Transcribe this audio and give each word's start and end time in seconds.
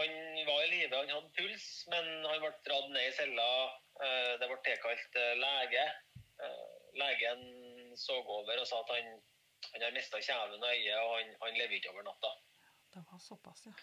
han 0.00 0.46
var 0.48 0.62
i 0.64 0.70
live, 0.72 0.96
han 0.96 1.10
hadde 1.12 1.32
puls, 1.36 1.66
men 1.92 2.08
han 2.26 2.40
ble 2.42 2.50
dratt 2.66 2.88
ned 2.92 3.06
i 3.08 3.14
cella. 3.16 3.46
Eh, 4.00 4.32
det 4.40 4.48
ble 4.50 4.58
tilkalt 4.66 5.18
eh, 5.20 5.32
lege. 5.40 5.84
Eh, 6.40 6.74
legen 7.00 7.42
så 8.00 8.16
over 8.22 8.60
og 8.62 8.66
sa 8.68 8.80
at 8.82 8.92
han, 8.96 9.10
han 9.72 9.84
har 9.86 9.94
mista 9.96 10.20
kjeven 10.22 10.58
og 10.62 10.68
øyet, 10.72 10.98
og 10.98 11.14
han, 11.18 11.32
han 11.44 11.58
lever 11.58 11.78
ikke 11.78 11.92
over 11.94 12.06
natta. 12.08 12.34
Det 12.94 13.02
var 13.06 13.22
såpass, 13.22 13.64
ja. 13.68 13.74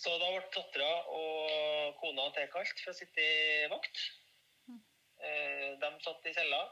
Så 0.00 0.14
da 0.16 0.30
ble 0.32 0.42
dattera 0.54 0.90
og 1.12 1.96
kona 2.00 2.30
tilkalt 2.32 2.78
for 2.80 2.92
å 2.94 2.96
sitte 2.96 3.20
i 3.20 3.66
vakt. 3.68 4.04
Eh, 5.20 5.66
De 5.82 5.90
satt 6.04 6.30
i 6.30 6.36
cella. 6.36 6.62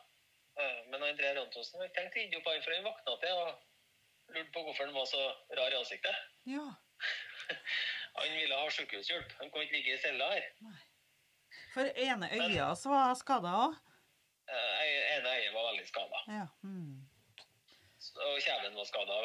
Men 0.90 1.04
André 1.06 1.28
Rontosen 1.36 1.78
jeg 1.84 1.92
tenkte 1.94 2.18
ikke 2.18 2.40
på 2.42 2.50
han 2.50 2.62
for 2.64 2.74
han 2.74 2.86
våkna 2.88 3.12
til 3.22 3.34
og 3.38 4.32
lurte 4.34 4.50
på 4.56 4.62
hvorfor 4.66 4.88
han 4.88 4.96
var 4.96 5.04
så 5.06 5.20
rar 5.54 5.70
i 5.70 5.76
ansiktet. 5.78 6.16
Ja. 6.50 6.64
Han 8.18 8.32
ville 8.34 8.54
ha 8.54 8.70
sykehushjelp. 8.70 9.34
Han 9.41 9.50
kunne 9.50 9.66
ikke 9.66 9.77
ligge 9.78 9.95
i 9.95 10.00
cella 10.02 10.30
her. 10.34 10.48
Nei. 10.66 10.78
For 11.74 11.90
ene 12.06 12.30
øya 12.34 12.64
hans 12.70 12.86
var 12.88 13.14
skada 13.18 13.52
òg? 13.66 13.77
Eh, 14.48 14.80
ene 15.16 15.34
øyet 15.36 15.54
var 15.54 15.68
veldig 15.70 15.87
skada. 15.88 16.23
Ja. 16.38 16.46
Mm. 16.62 16.96
Og 18.28 18.40
kjeven 18.42 18.78
var 18.78 18.88
skada. 18.88 19.18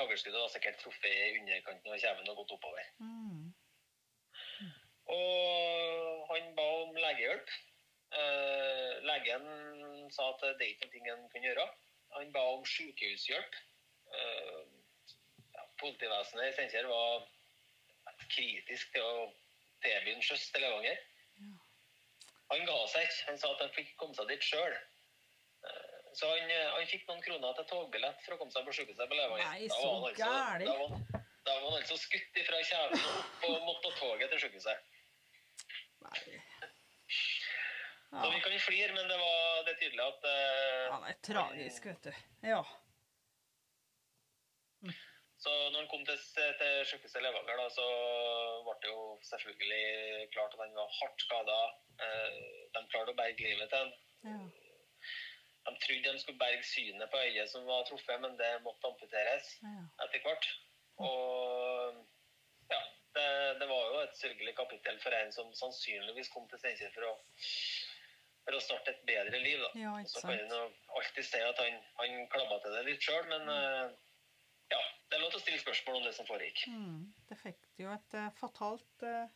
Haglskuddet 0.00 0.40
var 0.40 0.50
sikkert 0.52 0.80
truffet 0.82 1.12
i 1.12 1.38
underkanten 1.40 1.92
av 1.92 2.00
kjeven 2.02 2.30
og 2.32 2.42
gått 2.42 2.56
oppover. 2.56 2.90
Mm. 3.00 3.54
Og 5.14 6.26
han 6.32 6.52
ba 6.58 6.66
om 6.82 6.98
legehjelp. 6.98 7.54
Eh, 8.16 8.92
legen 9.06 9.46
sa 10.14 10.30
at 10.32 10.44
det 10.58 10.66
er 10.66 10.74
ikke 10.74 10.90
noe 10.90 11.14
han 11.14 11.28
kunne 11.30 11.48
gjøre. 11.50 11.66
Han 12.16 12.32
ba 12.34 12.44
om 12.56 12.66
sykehushjelp. 12.66 13.56
Eh, 14.18 14.60
ja, 15.54 15.64
politivesenet 15.80 16.50
i 16.50 16.52
Steinkjer 16.56 16.90
var 16.90 17.26
kritisk 18.32 18.92
til 18.92 19.02
å 19.02 19.30
tilby 19.84 20.14
en 20.14 20.22
skjøss 20.24 20.50
til 20.52 20.64
Levanger. 20.64 20.98
Ja. 21.40 21.54
Han 22.52 22.66
ga 22.68 22.76
seg 22.90 23.08
ikke. 23.08 23.24
Han 23.30 23.38
sa 23.42 23.52
at 23.54 23.64
han 23.64 23.74
fikk 23.74 23.96
komme 24.00 24.14
seg 24.14 24.28
dit 24.30 24.44
sjøl. 24.46 24.76
Så 26.16 26.28
han, 26.30 26.50
eh, 26.50 26.68
han 26.72 26.86
fikk 26.88 27.04
noen 27.10 27.20
kroner 27.20 27.56
til 27.58 27.66
togbillett 27.68 28.22
for 28.24 28.34
å 28.34 28.38
komme 28.40 28.54
seg 28.54 28.64
på 28.64 28.72
sykehuset 28.78 29.10
på 29.10 29.16
Levanger. 29.18 29.48
Nei, 29.50 29.66
Da 29.68 29.80
var 29.84 30.08
altså- 30.08 30.24
Da 30.64 30.76
var, 30.78 31.24
da 31.44 31.54
var 31.60 31.70
han 31.70 31.82
altså 31.82 31.96
skutt 32.00 32.38
ifra 32.40 32.60
kjeven 32.62 33.04
opp 33.10 33.44
og 33.50 33.56
måtte 33.66 33.82
ta 33.82 33.98
toget 34.00 34.30
til 34.30 34.40
sykehuset. 34.40 34.78
Nei. 36.06 36.40
Så 38.16 38.30
vi 38.32 38.40
kan 38.40 38.58
flire, 38.60 38.94
men 38.94 39.08
det, 39.08 39.18
var, 39.18 39.62
det 39.66 39.74
er 39.74 39.80
tydelig 39.82 40.04
at 40.06 40.24
eh, 40.24 40.90
Han 40.94 41.04
er 41.04 41.16
tragisk, 41.22 41.84
vet 41.84 42.02
du. 42.02 42.12
Ja. 42.48 42.62
Så 45.42 45.52
når 45.70 45.78
han 45.82 45.88
kom 45.92 46.04
til, 46.08 46.20
til 46.60 46.86
sykehuset 46.88 47.20
i 47.20 47.24
Levanger, 47.24 47.58
da, 47.60 47.66
så 47.72 47.86
ble 48.66 48.76
det 48.82 48.92
jo 48.92 49.02
selvfølgelig 49.30 50.28
klart 50.34 50.54
at 50.56 50.62
han 50.64 50.78
var 50.78 50.94
hardt 51.00 51.24
skada. 51.26 51.58
De 52.76 52.84
klarte 52.92 53.12
å 53.12 53.18
berge 53.18 53.44
livet 53.44 53.68
til 53.72 53.82
han. 53.84 53.92
ja. 54.30 54.38
De 55.66 55.72
trodde 55.82 56.12
de 56.14 56.20
skulle 56.22 56.38
berge 56.38 56.62
synet 56.62 57.10
på 57.10 57.18
øyet 57.18 57.50
som 57.50 57.64
var 57.66 57.82
truffet, 57.88 58.20
men 58.22 58.36
det 58.38 58.52
måtte 58.62 58.86
amputeres 58.86 59.48
ja. 59.64 59.80
etter 60.04 60.22
hvert. 60.22 60.46
Og 61.02 61.96
ja, 62.70 62.78
det, 63.16 63.26
det 63.60 63.68
var 63.72 63.88
jo 63.90 64.04
et 64.04 64.14
sørgelig 64.20 64.54
kapittel 64.60 65.00
for 65.02 65.16
en 65.18 65.34
som 65.34 65.50
sannsynligvis 65.58 66.30
kom 66.34 66.46
til 66.50 66.62
Steinkjer 66.62 66.94
for 66.94 67.10
å 67.10 67.12
for 68.46 68.54
å 68.54 68.62
starte 68.62 68.92
et 68.94 69.02
bedre 69.08 69.38
liv. 69.42 69.58
da. 69.58 69.70
Ja, 69.80 69.92
så 70.06 70.22
kan 70.22 70.38
en 70.38 70.52
alltid 70.54 71.26
si 71.26 71.40
at 71.42 71.62
han, 71.64 71.80
han 71.98 72.28
klabba 72.30 72.60
til 72.62 72.76
det 72.76 72.84
litt 72.86 73.02
sjøl, 73.02 73.24
men 73.32 73.48
eh, 73.50 73.96
ja, 74.72 74.80
det 75.08 75.16
er 75.18 75.22
lov 75.22 75.30
til 75.34 75.40
å 75.40 75.44
stille 75.44 75.60
spørsmål 75.62 76.00
om 76.00 76.06
det 76.08 76.14
som 76.16 76.26
foregikk. 76.28 76.64
Mm. 76.72 77.12
Det 77.28 77.38
fikk 77.40 77.68
jo 77.82 77.92
et 77.94 78.16
uh, 78.18 78.30
fatalt 78.40 79.06
uh, 79.06 79.28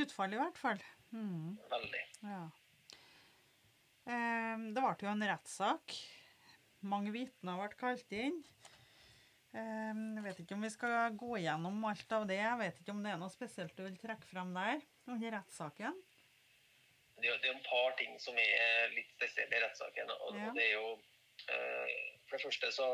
utfall, 0.00 0.32
i 0.34 0.40
hvert 0.40 0.58
fall. 0.60 0.80
Mm. 1.12 1.56
Veldig. 1.72 2.02
Ja. 2.22 2.42
Eh, 4.10 4.56
det 4.74 4.80
ble 4.82 4.94
jo 5.04 5.10
en 5.12 5.26
rettssak. 5.28 5.96
Mange 6.90 7.12
vitner 7.14 7.58
ble 7.60 7.76
kalt 7.78 8.14
inn. 8.16 8.38
Eh, 9.50 9.90
jeg 10.16 10.24
vet 10.24 10.40
ikke 10.44 10.56
om 10.56 10.64
vi 10.64 10.70
skal 10.72 11.16
gå 11.18 11.40
gjennom 11.42 11.82
alt 11.90 12.14
av 12.16 12.26
det. 12.30 12.38
Jeg 12.40 12.60
vet 12.62 12.80
ikke 12.80 12.94
om 12.94 13.02
det 13.04 13.12
er 13.12 13.20
noe 13.20 13.32
spesielt 13.34 13.74
du 13.76 13.84
vil 13.84 13.98
trekke 14.00 14.28
fram 14.30 14.54
der 14.56 14.80
under 15.10 15.36
rettssaken. 15.36 15.98
Det, 17.20 17.28
det 17.42 17.50
er 17.50 17.56
et 17.58 17.66
par 17.68 17.92
ting 17.98 18.14
som 18.22 18.38
er 18.40 18.94
litt 18.94 19.10
spesielle 19.18 19.58
i 19.58 19.64
rettssaken. 19.66 20.14
Og, 20.16 20.38
Ja. 20.38 20.46
og 20.48 20.56
det 20.56 20.68
er 20.70 20.72
jo 20.78 20.86
eh, 21.50 21.98
For 22.30 22.38
det 22.38 22.44
første 22.46 22.70
så 22.72 22.86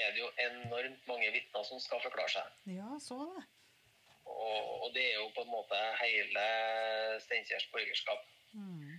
er 0.00 0.14
det 0.14 0.22
jo 0.22 0.30
enormt 0.44 1.06
mange 1.10 1.30
vitner 1.34 1.64
som 1.66 1.80
skal 1.82 2.02
forklare 2.04 2.32
seg. 2.32 2.58
Ja, 2.78 2.90
så 3.02 3.18
det. 3.34 3.44
Og, 4.28 4.84
og 4.84 4.88
det 4.94 5.04
er 5.08 5.18
jo 5.18 5.28
på 5.36 5.44
en 5.44 5.52
måte 5.52 5.78
hele 6.02 6.46
Steinkjers 7.24 7.68
borgerskap. 7.72 8.24
Mm. 8.52 8.98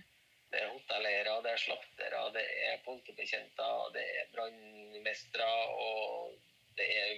Det 0.50 0.60
er 0.60 0.72
hotelleiere, 0.72 1.36
det 1.44 1.52
er 1.52 1.62
slaktere, 1.62 2.22
det 2.34 2.46
er 2.66 2.80
politibetjenter, 2.84 3.90
det 3.94 4.06
er 4.20 4.32
brannmestere 4.34 5.50
og 5.78 6.32
det 6.78 6.88
er 7.02 7.12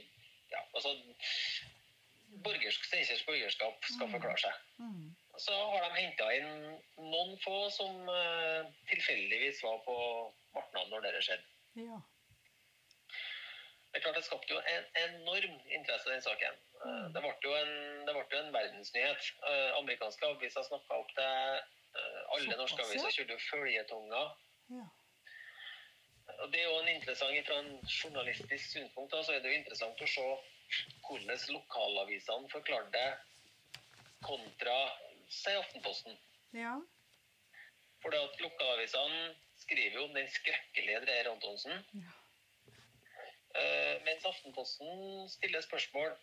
ja, 0.52 0.60
altså 0.74 0.92
borgersk, 2.44 2.84
Steinkjers 2.84 3.24
borgerskap 3.24 3.88
skal 3.88 4.12
forklare 4.12 4.40
seg. 4.44 4.60
Mm. 4.84 5.08
Så 5.40 5.56
har 5.56 5.86
de 5.86 5.96
henta 5.96 6.28
inn 6.36 6.50
noen 7.00 7.36
få 7.40 7.56
som 7.72 8.08
uh, 8.08 8.68
tilfeldigvis 8.90 9.62
var 9.64 9.80
på 9.86 9.96
Martnan 10.52 10.92
når 10.92 11.08
det 11.08 11.24
skjedde. 11.24 11.48
Ja. 11.80 12.00
Det 13.92 13.98
er 13.98 14.04
klart 14.06 14.16
det 14.16 14.24
skapte 14.24 14.54
jo 14.54 14.60
en 14.72 14.84
enorm 15.02 15.58
interesse 15.68 16.08
i 16.08 16.12
den 16.14 16.22
saken. 16.24 16.54
Eh, 16.86 17.04
Det 17.12 17.20
ble 17.20 17.32
jo 17.44 17.52
en, 17.58 17.72
det 18.06 18.14
ble 18.16 18.24
jo 18.32 18.38
en 18.40 18.54
verdensnyhet. 18.54 19.26
Eh, 19.50 19.76
Amerikanske 19.78 20.26
aviser 20.26 20.64
snakka 20.64 20.96
opp 21.02 21.12
det. 21.18 21.28
eh, 22.00 22.22
Alle 22.36 22.56
norske 22.56 22.82
aviser 22.86 23.10
kjørte 23.12 23.36
jo 23.36 23.42
følgetonger. 23.50 24.34
ja. 24.78 24.88
Og 26.40 26.52
det 26.52 26.60
er 26.60 26.64
jo 26.64 26.78
en 26.78 26.88
interessant, 26.88 27.46
Fra 27.46 27.58
en 27.58 27.80
journalistisk 27.86 28.70
synspunkt 28.72 29.12
så 29.12 29.32
er 29.34 29.40
det 29.42 29.52
jo 29.52 29.58
interessant 29.58 30.00
å 30.00 30.06
se 30.08 30.24
hvordan 31.04 31.38
lokalavisene 31.56 32.48
forklarte 32.48 32.90
det 32.92 33.18
kontra 34.24 34.76
si 35.28 35.50
Aftenposten. 35.58 36.16
Ja. 36.56 36.78
For 38.02 38.14
at 38.16 38.40
lokalavisene 38.40 39.34
skriver 39.60 39.98
jo 40.00 40.04
om 40.08 40.14
den 40.14 40.28
skrekkelige 40.30 41.00
Dreyer 41.04 41.30
Antonsen. 41.34 41.84
Ja. 41.92 42.16
Eh, 43.52 43.96
mens 44.06 44.24
Aftenposten 44.28 45.26
stiller 45.28 45.64
spørsmål 45.64 46.14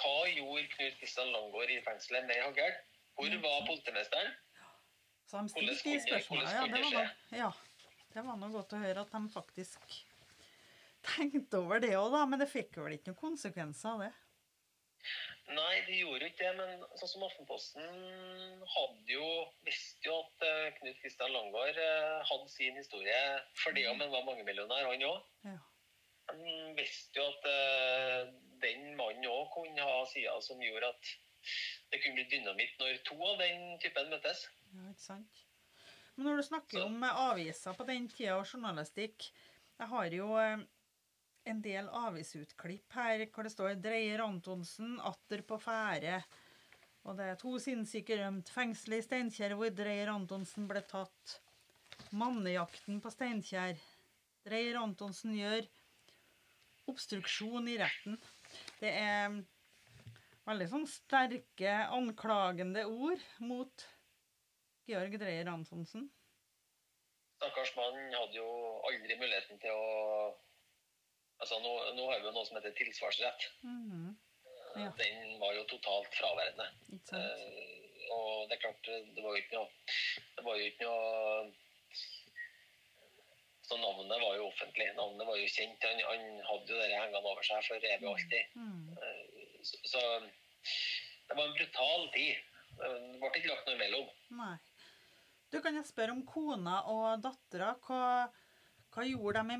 hva 0.00 0.28
gjorde 0.30 0.68
Knut 0.76 1.00
Kristian 1.00 1.32
Langgaard 1.34 1.72
i 1.74 1.80
fengselet 1.82 2.28
med 2.28 2.38
hagl? 2.44 2.76
Hvor 3.18 3.34
var 3.42 3.66
politimesteren? 3.66 4.30
Så 5.26 5.42
de 5.42 5.50
stilte 5.50 5.90
de 5.90 5.98
spørsmålene. 6.06 6.52
Ja, 6.54 6.62
det 6.70 6.84
var, 6.84 6.94
da 6.94 7.36
ja, 7.36 7.50
det 8.14 8.54
godt 8.54 8.72
å 8.74 8.80
høre 8.82 9.04
at 9.04 9.12
de 9.14 9.20
faktisk 9.34 9.98
tenkte 11.06 11.60
over 11.60 11.82
det 11.82 11.92
òg, 11.98 12.10
da. 12.14 12.24
Men 12.26 12.42
det 12.42 12.50
fikk 12.50 12.78
vel 12.80 12.96
ikke 12.96 13.12
noen 13.12 13.20
konsekvenser 13.20 13.94
av 13.94 14.04
det. 14.06 14.10
Nei, 15.50 15.76
de 15.86 15.96
gjorde 15.98 16.26
jo 16.26 16.30
ikke 16.30 16.46
det, 16.46 16.50
men 16.60 16.82
sånn 17.00 17.10
som 17.10 17.24
Aftenposten 17.26 17.86
hadde 18.74 19.14
jo, 19.14 19.30
visste 19.66 20.06
jo 20.06 20.18
at 20.20 20.44
eh, 20.46 20.68
Knut 20.76 21.00
Kristian 21.02 21.32
Langgaard 21.34 21.80
eh, 21.82 22.20
hadde 22.28 22.52
sin 22.52 22.78
historie 22.78 23.16
fordi 23.58 23.86
om 23.90 23.98
han 23.98 24.12
var 24.12 24.28
mangemillionær, 24.28 24.86
han 24.92 25.06
òg. 25.08 25.24
Ja. 25.48 25.56
Han 26.30 26.74
visste 26.78 27.18
jo 27.20 27.26
at 27.26 27.46
eh, 27.50 28.32
den 28.62 28.96
mannen 28.98 29.26
òg 29.30 29.48
kunne 29.54 29.84
ha 29.86 30.00
sider 30.10 30.40
som 30.44 30.60
gjorde 30.62 30.90
at 30.94 31.12
det 31.90 32.00
kunne 32.02 32.18
bli 32.18 32.26
dynamitt 32.30 32.74
når 32.78 32.98
to 33.08 33.16
av 33.26 33.38
den 33.40 33.78
typen 33.82 34.10
møttes. 34.12 34.44
Ja, 34.74 34.90
ikke 34.92 35.02
sant? 35.06 35.40
Men 36.16 36.26
når 36.28 36.36
du 36.36 36.42
snakker 36.50 36.78
Så- 36.78 36.84
om 36.86 37.02
eh, 37.02 37.22
aviser 37.30 37.74
på 37.78 37.86
den 37.88 38.08
tida 38.08 38.36
og 38.38 38.46
journalistikk 38.46 39.30
Jeg 39.80 39.88
har 39.88 40.10
jo 40.12 40.36
eh, 40.36 40.58
en 41.46 41.62
del 41.64 41.88
avisutklipp 41.88 42.92
her 42.92 43.24
hvor 43.32 43.42
det 43.48 43.52
står 43.54 43.74
'Dreier 43.80 44.20
Antonsen 44.20 44.98
atter 45.00 45.40
på 45.42 45.56
ferde'. 45.58 46.22
Og 47.08 47.16
det 47.16 47.24
er 47.30 47.36
to 47.40 47.54
sinnssyke 47.58 48.18
rømt. 48.20 48.50
Fengselet 48.52 48.98
i 49.00 49.06
Steinkjer 49.06 49.54
hvor 49.56 49.70
Dreyer 49.72 50.10
Antonsen 50.12 50.68
ble 50.68 50.82
tatt. 50.82 51.40
Mannejakten 52.12 53.00
på 53.00 53.08
Steinkjer. 53.10 53.78
Dreyer 54.44 54.76
Antonsen 54.82 55.32
gjør 55.32 55.64
obstruksjon 56.90 57.68
i 57.70 57.78
retten. 57.80 58.18
Det 58.80 58.90
er 58.90 59.40
veldig 60.48 60.68
sånn 60.70 60.86
sterke, 60.90 61.74
anklagende 61.94 62.86
ord 62.90 63.24
mot 63.44 63.86
Georg 64.90 65.18
Dreyer 65.20 65.50
Antonsen. 65.52 66.08
Stakkars 67.40 67.72
mann 67.76 68.00
hadde 68.12 68.36
jo 68.36 68.48
aldri 68.90 69.16
muligheten 69.20 69.60
til 69.62 69.74
å 69.74 69.90
Altså, 71.40 71.56
nå, 71.64 71.70
nå 71.96 72.02
har 72.10 72.18
vi 72.20 72.26
jo 72.28 72.34
noe 72.36 72.44
som 72.44 72.58
heter 72.58 72.74
tilsvarsrett. 72.76 73.46
Mhm. 73.64 74.10
Ja. 74.76 74.90
Den 74.98 75.38
var 75.40 75.54
jo 75.56 75.62
totalt 75.70 76.12
fraværende. 76.14 76.66
Ikke 76.92 77.06
sant? 77.08 77.22
Eh, 77.24 78.10
og 78.12 78.50
det 78.50 78.58
er 78.58 78.60
klart, 78.66 78.90
det 79.16 79.24
var 79.24 79.32
jo 79.32 79.40
ikke 79.40 79.56
noe 79.56 79.70
Det 80.36 80.44
var 80.44 80.58
jo 80.58 80.68
ikke 80.68 80.86
noe 80.90 81.69
Så 83.70 83.78
navnet 83.78 84.18
var 84.24 84.34
jo 84.34 84.48
offentlig. 84.50 84.88
Navnet 84.98 85.26
var 85.28 85.36
jo 85.38 85.46
kjent. 85.46 85.84
Han, 85.86 86.00
han 86.10 86.24
hadde 86.48 86.72
jo 86.74 86.78
det 86.80 86.90
hengende 86.90 87.20
over 87.22 87.46
seg 87.46 87.62
for 87.68 87.76
evig 87.92 88.08
og 88.08 88.16
alltid. 88.16 88.56
Mhm. 88.58 88.98
Eh, 88.98 89.26
Så, 89.62 89.76
så 89.92 90.00
det 91.28 91.36
var 91.36 91.44
en 91.46 91.54
brutal 91.54 92.06
tid. 92.14 92.36
Det 92.80 92.90
ble 93.20 93.28
ikke 93.36 93.50
lagt 93.50 93.66
noe 93.68 93.76
imellom. 93.76 94.06
Nei. 94.38 94.54
Du, 95.52 95.58
kan 95.60 95.74
jeg 95.76 95.84
spørre 95.86 96.14
om 96.14 96.22
kona 96.26 96.78
og 96.88 97.20
dattera? 97.22 97.74
Hva, 97.84 98.30
hva 98.94 99.04
gjorde 99.04 99.42
de 99.44 99.56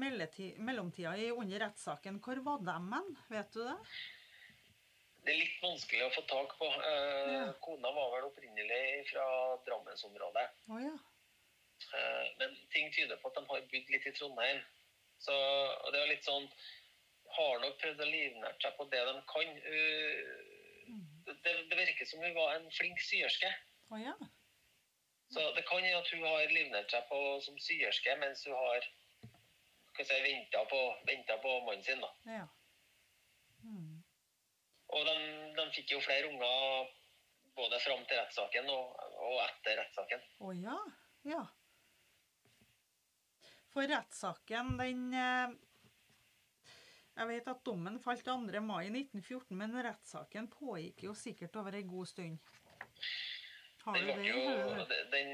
i 0.47 0.49
mellomtida 0.59 1.13
i- 1.21 1.31
under 1.35 1.59
rettssaken? 1.67 2.19
Hvor 2.25 2.41
var 2.47 2.59
de 2.65 2.79
hen? 2.95 3.13
Vet 3.29 3.53
du 3.53 3.61
det? 3.67 3.77
Det 5.21 5.35
er 5.35 5.39
litt 5.43 5.59
vanskelig 5.63 6.07
å 6.07 6.13
få 6.17 6.23
tak 6.33 6.57
på. 6.59 6.67
Eh, 6.81 7.33
Ja. 7.35 7.53
Kona 7.61 7.91
var 7.93 8.11
vel 8.17 8.31
opprinnelig 8.31 9.11
fra 9.13 9.27
Drammensområdet. 9.67 10.49
Oh, 10.71 10.81
ja. 10.81 10.97
Eh, 11.95 12.27
men 12.41 12.55
ting 12.75 12.93
tyder 12.95 13.21
på 13.21 13.31
at 13.31 13.39
de 13.39 13.47
har 13.49 13.71
bygd 13.73 13.91
litt 13.95 14.07
i 14.11 14.13
Trondheim. 14.19 14.61
Så 15.21 15.35
det 15.93 16.01
er 16.01 16.13
litt 16.15 16.25
sånn 16.25 16.47
Har 17.31 17.59
nok 17.63 17.77
prøvd 17.79 18.01
å 18.03 18.07
livnære 18.09 18.57
seg 18.63 18.73
på 18.75 18.85
det 18.91 19.01
de 19.07 19.13
kan. 19.31 19.51
Uh, 19.71 21.35
det, 21.45 21.53
det 21.71 21.77
virker 21.79 22.09
som 22.11 22.25
hun 22.25 22.35
var 22.35 22.57
en 22.57 22.65
flink 22.75 22.99
syerske. 23.07 23.51
Oh, 23.95 24.01
ja. 24.03 24.17
Så 25.31 25.45
det 25.55 25.63
kan 25.69 25.79
hende 25.79 26.01
at 26.01 26.11
hun 26.11 26.25
har 26.27 26.51
livnært 26.51 26.91
seg 26.91 27.07
på, 27.07 27.21
som 27.45 27.61
syerske 27.63 28.17
mens 28.19 28.43
hun 28.49 28.57
har 28.59 28.89
skal 29.93 30.09
si, 30.09 30.19
venta 30.27 30.65
på, 30.73 30.81
på 31.45 31.53
mannen 31.69 31.87
sin. 31.87 32.03
da. 32.03 32.11
ja. 32.41 32.49
Mm. 33.63 34.03
Og 34.91 35.07
de, 35.07 35.15
de 35.55 35.65
fikk 35.77 35.93
jo 35.95 36.01
flere 36.03 36.33
unger 36.33 36.91
både 37.55 37.79
fram 37.85 38.03
til 38.09 38.19
rettssaken 38.19 38.71
og, 38.75 38.95
og 39.27 39.37
etter 39.45 39.79
rettssaken. 39.79 40.23
Å 40.43 40.55
ja. 40.59 40.79
Ja. 41.29 41.43
For 43.71 43.87
rettssaken, 43.87 44.75
den 44.81 45.03
eh, 45.15 45.53
Jeg 47.17 47.29
vet 47.29 47.51
at 47.53 47.63
dommen 47.67 47.99
falt 48.03 48.25
2. 48.27 48.39
mai 48.65 48.89
1914, 48.89 49.57
men 49.59 49.77
rettssaken 49.87 50.49
pågikk 50.51 51.05
jo 51.07 51.15
sikkert 51.15 51.59
over 51.61 51.77
ei 51.79 51.85
god 51.87 52.09
stund. 52.09 52.39
Har 53.85 53.97
du 53.99 54.11
det 54.11 54.29
jo, 54.29 54.41
den, 55.13 55.31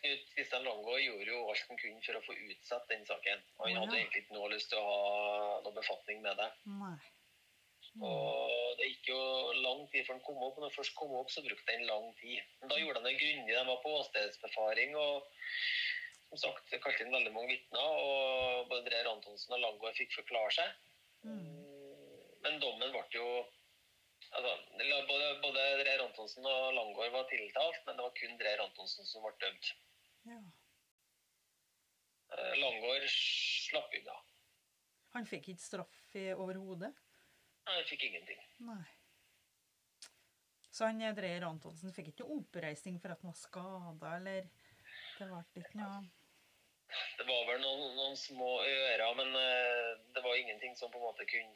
Knut 0.00 0.34
Kristian 0.34 0.64
Langgaard 0.64 1.02
gjorde 1.04 1.28
jo 1.28 1.40
alt 1.52 1.64
han 1.68 1.78
kunne 1.80 2.02
for 2.04 2.18
å 2.18 2.22
få 2.24 2.36
utsatt 2.48 2.86
den 2.88 3.02
saken. 3.08 3.42
Og 3.58 3.66
han 3.68 3.80
hadde 3.82 3.98
egentlig 3.98 4.22
ikke 4.24 4.36
noe 4.36 4.52
lyst 4.54 4.70
til 4.72 4.80
å 4.80 4.86
ha 4.86 5.56
noe 5.64 5.76
befatning 5.76 6.22
med 6.24 6.40
det. 6.40 6.48
Nei. 6.80 6.96
Mm. 7.90 8.04
Og 8.06 8.78
det 8.78 8.86
gikk 8.86 9.10
jo 9.10 9.20
lang 9.60 9.82
tid 9.92 10.06
før 10.06 10.16
han 10.16 10.24
kom 10.24 10.40
opp. 10.46 10.56
Når 10.56 10.70
han 10.70 10.76
først 10.78 10.96
kom 10.96 11.12
opp, 11.18 11.32
så 11.34 11.44
brukte 11.44 11.74
han 11.74 11.88
lang 11.90 12.08
tid. 12.20 12.40
Men 12.62 12.72
da 12.72 12.80
gjorde 12.80 13.02
han 13.02 13.08
det 13.10 13.16
grundig. 13.20 13.56
De 13.58 13.64
var 13.68 13.80
på 13.84 13.94
åstedsbefaring. 13.98 14.96
og 14.96 15.28
som 16.30 16.38
sagt, 16.38 16.68
det 16.70 16.78
kalte 16.82 17.02
inn 17.02 17.14
veldig 17.14 17.32
mange 17.34 17.50
vitner. 17.50 17.96
Og 18.02 18.68
både 18.70 18.86
Dreyer 18.86 19.10
Antonsen 19.10 19.56
og 19.56 19.62
Langgaard 19.64 19.98
fikk 19.98 20.14
forklare 20.14 20.52
seg. 20.54 20.76
Mm. 21.26 21.56
Men 22.44 22.60
dommen 22.62 22.94
ble 22.94 23.02
jo 23.12 23.26
altså, 24.30 24.52
Både, 25.10 25.26
både 25.42 25.64
Dreyer 25.82 26.04
Antonsen 26.06 26.46
og 26.46 26.70
Langgaard 26.76 27.12
var 27.16 27.26
tiltalt, 27.32 27.82
men 27.86 27.98
det 27.98 28.06
var 28.06 28.16
kun 28.20 28.38
Dreyer 28.40 28.62
Antonsen 28.64 29.08
som 29.08 29.26
ble 29.26 29.34
dømt. 29.42 29.72
Ja. 30.30 30.38
Eh, 32.36 32.54
Langgaard 32.62 33.08
slapp 33.10 33.98
unna. 33.98 34.16
Han 35.16 35.26
fikk 35.26 35.50
ikke 35.50 35.66
straff 35.66 36.00
overhodet? 36.38 36.92
Han 37.66 37.84
fikk 37.90 38.06
ingenting. 38.06 38.40
Nei. 38.70 38.82
Så 40.70 40.86
han 40.86 41.02
eh, 41.02 41.16
Dreyer 41.18 41.48
Antonsen 41.50 41.92
fikk 41.96 42.12
ikke 42.12 42.28
noe 42.28 42.38
oppreisning 42.44 43.02
for 43.02 43.12
at 43.12 43.26
han 43.26 43.32
var 43.34 43.42
skada, 43.42 44.14
eller 44.14 44.46
Det 45.18 45.26
ble 45.26 45.42
ikke 45.66 45.82
noe 45.82 46.00
Det 47.18 47.26
var 47.28 47.46
vel 47.48 47.60
noen, 47.62 47.94
noen 47.96 48.16
små 48.16 48.50
ører, 48.64 49.14
men 49.18 49.34
eh, 49.36 49.90
det 50.14 50.22
var 50.24 50.36
ingenting 50.40 50.76
som 50.76 50.90
på 50.90 50.98
en 50.98 51.06
måte 51.08 51.26
kunne, 51.30 51.54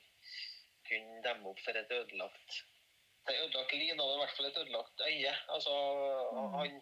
kunne 0.89 1.23
demme 1.25 1.51
opp 1.51 1.61
for 1.65 1.77
et 1.81 1.91
ødelagt 1.91 2.63
et 3.25 3.39
ødelagt 3.41 3.73
liv. 3.73 3.95
Da, 3.97 4.05
i 4.05 4.19
hvert 4.21 4.35
fall 4.37 4.47
et 4.51 4.59
ødelagt 4.61 5.01
øye. 5.01 5.35
Altså, 5.49 5.75
Mm. 6.35 6.51
han 6.59 6.75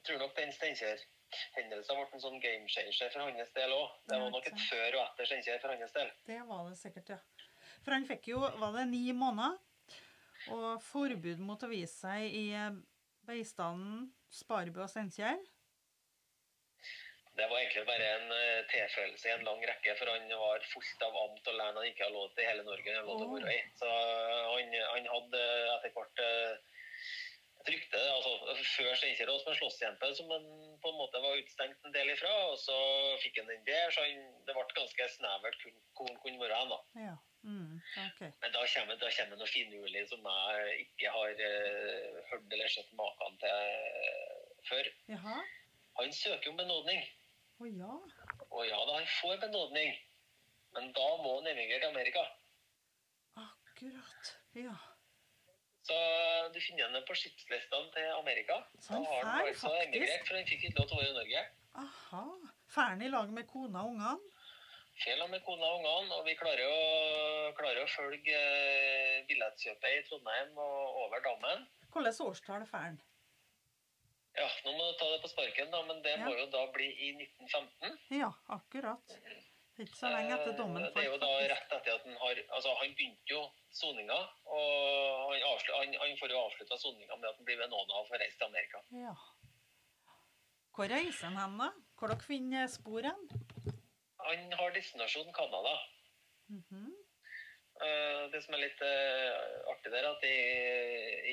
Jeg 0.00 0.04
tror 0.06 0.18
nok 0.22 0.36
den 0.36 0.52
Steinkjer-hendelsen 0.56 1.96
ble 1.98 2.06
en 2.14 2.22
sånn 2.22 2.38
game 2.40 2.68
changer 2.72 3.10
for 3.12 3.20
hans 3.26 3.50
del 3.56 3.72
òg. 3.76 3.90
Det 4.08 4.20
var 4.20 4.30
nok 4.32 4.46
et 4.48 4.62
før 4.70 4.94
og 4.96 5.02
etter 5.04 5.26
Steinkjer 5.28 5.58
for 5.60 5.74
hans 5.76 5.92
del. 5.92 6.12
Det 6.26 6.38
var 6.48 6.68
det 6.70 6.78
sikkert, 6.80 7.10
ja. 7.12 7.18
For 7.84 7.92
han 7.92 8.06
fikk 8.08 8.30
jo, 8.32 8.40
var 8.62 8.72
det 8.78 8.86
ni 8.88 9.02
måneder, 9.12 9.58
og 10.54 10.80
forbud 10.82 11.38
mot 11.44 11.62
å 11.62 11.68
vise 11.68 11.92
seg 11.98 12.32
i 12.32 12.46
eh, 12.56 12.70
Beistanden, 13.28 14.08
Sparbu 14.32 14.80
og 14.82 14.88
Steinkjer. 14.90 15.36
Det 17.40 17.46
var 17.48 17.58
egentlig 17.58 17.86
bare 17.88 18.08
en 18.16 18.32
uh, 18.32 18.58
tilfellelse 18.68 19.28
i 19.28 19.32
en 19.32 19.46
lang 19.48 19.62
rekke, 19.70 19.94
for 19.98 20.12
han 20.12 20.34
var 20.42 20.66
fullt 20.72 21.06
av 21.06 21.16
amt 21.24 21.52
og 21.52 21.56
län 21.56 21.78
han 21.78 21.86
ikke 21.88 22.04
hadde 22.04 22.18
lov 22.18 22.34
til 22.34 22.44
i 22.44 22.50
hele 22.50 22.66
Norge. 22.66 22.96
Han 22.96 23.08
lov 23.08 23.22
til 23.22 23.30
å 23.30 23.38
være 23.38 23.54
i. 23.54 23.62
Så 23.80 23.88
eh, 23.88 24.42
han, 24.50 24.76
han 24.94 25.08
hadde 25.14 25.46
etter 25.76 25.94
hvert 25.96 26.22
eh, 26.26 26.76
et 27.60 27.70
rykte 27.74 28.00
altså, 28.14 28.34
før 28.74 28.94
Steinkjer 28.96 29.32
som 29.32 29.52
en 29.52 29.58
slåsskjempe 29.58 30.10
som 30.16 30.30
han 30.32 30.46
på 30.80 30.92
en 30.92 31.00
måte 31.00 31.20
var 31.24 31.40
utstengt 31.40 31.88
en 31.88 31.96
del 31.96 32.12
ifra. 32.12 32.30
Og 32.52 32.60
så 32.60 32.76
fikk 33.24 33.40
han 33.40 33.50
den 33.52 33.64
der, 33.68 33.88
så 33.92 34.04
han, 34.04 34.28
det 34.46 34.56
ble 34.56 34.66
ganske 34.78 35.08
snevert 35.16 35.64
hvor 35.64 35.74
hvor 36.00 36.08
han 36.08 36.20
kunne 36.22 36.40
være 36.40 36.60
da. 36.72 36.78
Ja. 37.06 37.16
Mm, 37.42 37.80
okay. 38.06 38.30
Men 38.42 38.52
da 38.52 38.64
kommer, 38.74 38.96
da 39.00 39.08
kommer 39.16 39.40
noe 39.40 39.48
finurlig 39.48 40.02
som 40.08 40.26
jeg 40.28 40.84
ikke 40.84 41.12
har 41.14 41.40
uh, 41.40 42.18
hørt 42.32 42.52
eller 42.56 42.72
sett 42.72 42.92
maken 42.96 43.40
til 43.40 43.54
uh, 43.54 44.60
før. 44.68 44.90
Jaha. 45.14 45.38
Han 46.00 46.12
søker 46.16 46.52
om 46.52 46.60
benådning. 46.60 47.00
Å 47.60 47.66
ja. 47.68 47.96
Og 48.48 48.62
ja 48.64 48.78
da, 48.88 48.94
han 48.96 49.08
får 49.18 49.40
benådning. 49.42 49.90
Men 50.76 50.92
da 50.96 51.08
må 51.20 51.34
han 51.38 51.50
emigrere 51.50 51.82
til 51.82 51.90
Amerika. 51.90 52.22
Akkurat. 53.36 54.30
Ja. 54.56 54.76
Så 55.84 55.96
du 56.54 56.58
finner 56.60 56.86
henne 56.86 57.02
på 57.08 57.16
skipslistene 57.18 57.90
til 57.94 58.08
Amerika. 58.14 58.60
Så 58.78 58.94
han 58.96 59.04
har 59.10 59.26
han 59.26 59.48
altså 59.48 59.72
emigrert, 59.82 60.24
for 60.28 60.38
han 60.38 60.48
fikk 60.48 60.68
ikke 60.68 60.80
lov 60.80 60.88
til 60.88 60.96
å 60.96 61.02
være 61.02 61.12
i 61.12 61.18
Norge. 61.18 61.44
Aha. 61.84 62.24
Ferden 62.70 63.04
i 63.04 63.10
lag 63.12 63.32
med 63.34 63.48
kona 63.50 63.84
og 63.84 63.94
ungene. 63.94 64.36
Fjell 65.00 65.22
med 65.32 65.44
kona 65.44 65.68
og 65.68 65.80
ungene, 65.80 66.16
og 66.16 66.26
vi 66.28 66.36
klarer 66.40 66.64
å, 66.68 67.52
klarer 67.56 67.84
å 67.84 67.92
følge 67.92 68.36
eh, 68.36 69.20
billettkjøpet 69.28 69.96
i 69.96 70.02
Trondheim 70.08 70.58
og 70.60 71.04
over 71.04 71.24
dammen. 71.24 71.64
Hvilket 71.92 72.20
årstall 72.24 72.64
er 72.64 72.68
ferden? 72.68 73.00
Ja, 74.40 74.48
nå 74.64 74.72
må 74.72 74.88
du 74.90 74.98
ta 74.98 75.06
det 75.12 75.20
på 75.22 75.30
sparken, 75.30 75.70
da, 75.74 75.82
men 75.88 76.02
det 76.02 76.16
Ja. 76.16 76.24
må 76.24 76.34
jo 76.38 76.46
da 76.52 76.66
bli 76.72 76.88
i 77.08 77.12
1915. 77.16 77.98
Ja, 78.16 78.30
akkurat. 78.48 79.16
Ikke 79.80 79.96
så 79.96 80.10
lenge 80.12 80.34
etter 80.36 80.56
dommen 80.58 80.84
Eh, 80.84 80.90
Det 80.94 81.04
er 81.04 81.08
jo 81.08 81.18
da 81.20 81.28
rett 81.48 81.72
etter 81.72 81.94
at 81.94 82.04
han 82.04 82.16
har 82.20 82.40
Altså, 82.52 82.74
han 82.80 82.94
begynte 82.94 83.32
jo 83.32 83.42
soninga, 83.72 84.18
og 84.44 85.30
han, 85.32 85.42
avslut, 85.52 85.76
han, 85.76 85.94
han 86.02 86.16
får 86.20 86.34
jo 86.34 86.40
avslutta 86.40 86.78
soninga 86.78 87.16
med 87.16 87.28
at 87.30 87.36
han 87.36 87.44
blir 87.48 87.56
benåda 87.62 88.00
og 88.00 88.08
får 88.08 88.20
reise 88.24 88.38
til 88.38 88.46
Amerika. 88.46 88.82
Ja. 88.92 89.14
Hvor 90.76 90.88
reiser 90.88 91.26
han 91.30 91.36
hen, 91.36 91.58
da? 91.58 91.70
Hvor 91.98 92.12
dere 92.12 92.26
finner 92.26 92.66
spor 92.66 93.08
hen? 93.08 93.24
Han 94.26 94.52
har 94.52 94.70
destinasjon 94.76 95.32
Canada. 95.32 95.78
Mm 96.48 96.64
-hmm. 96.70 96.90
Det 98.32 98.42
som 98.44 98.54
er 98.54 98.58
litt 98.58 98.82
eh, 98.82 99.70
artig 99.72 99.92
der, 99.92 100.10
at 100.10 100.24
i, 100.24 100.36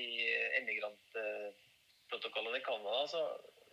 i 0.01 0.08
emigrantprotokollen 2.11 2.55
i 2.55 2.63
Canada 2.63 3.07
så, 3.07 3.21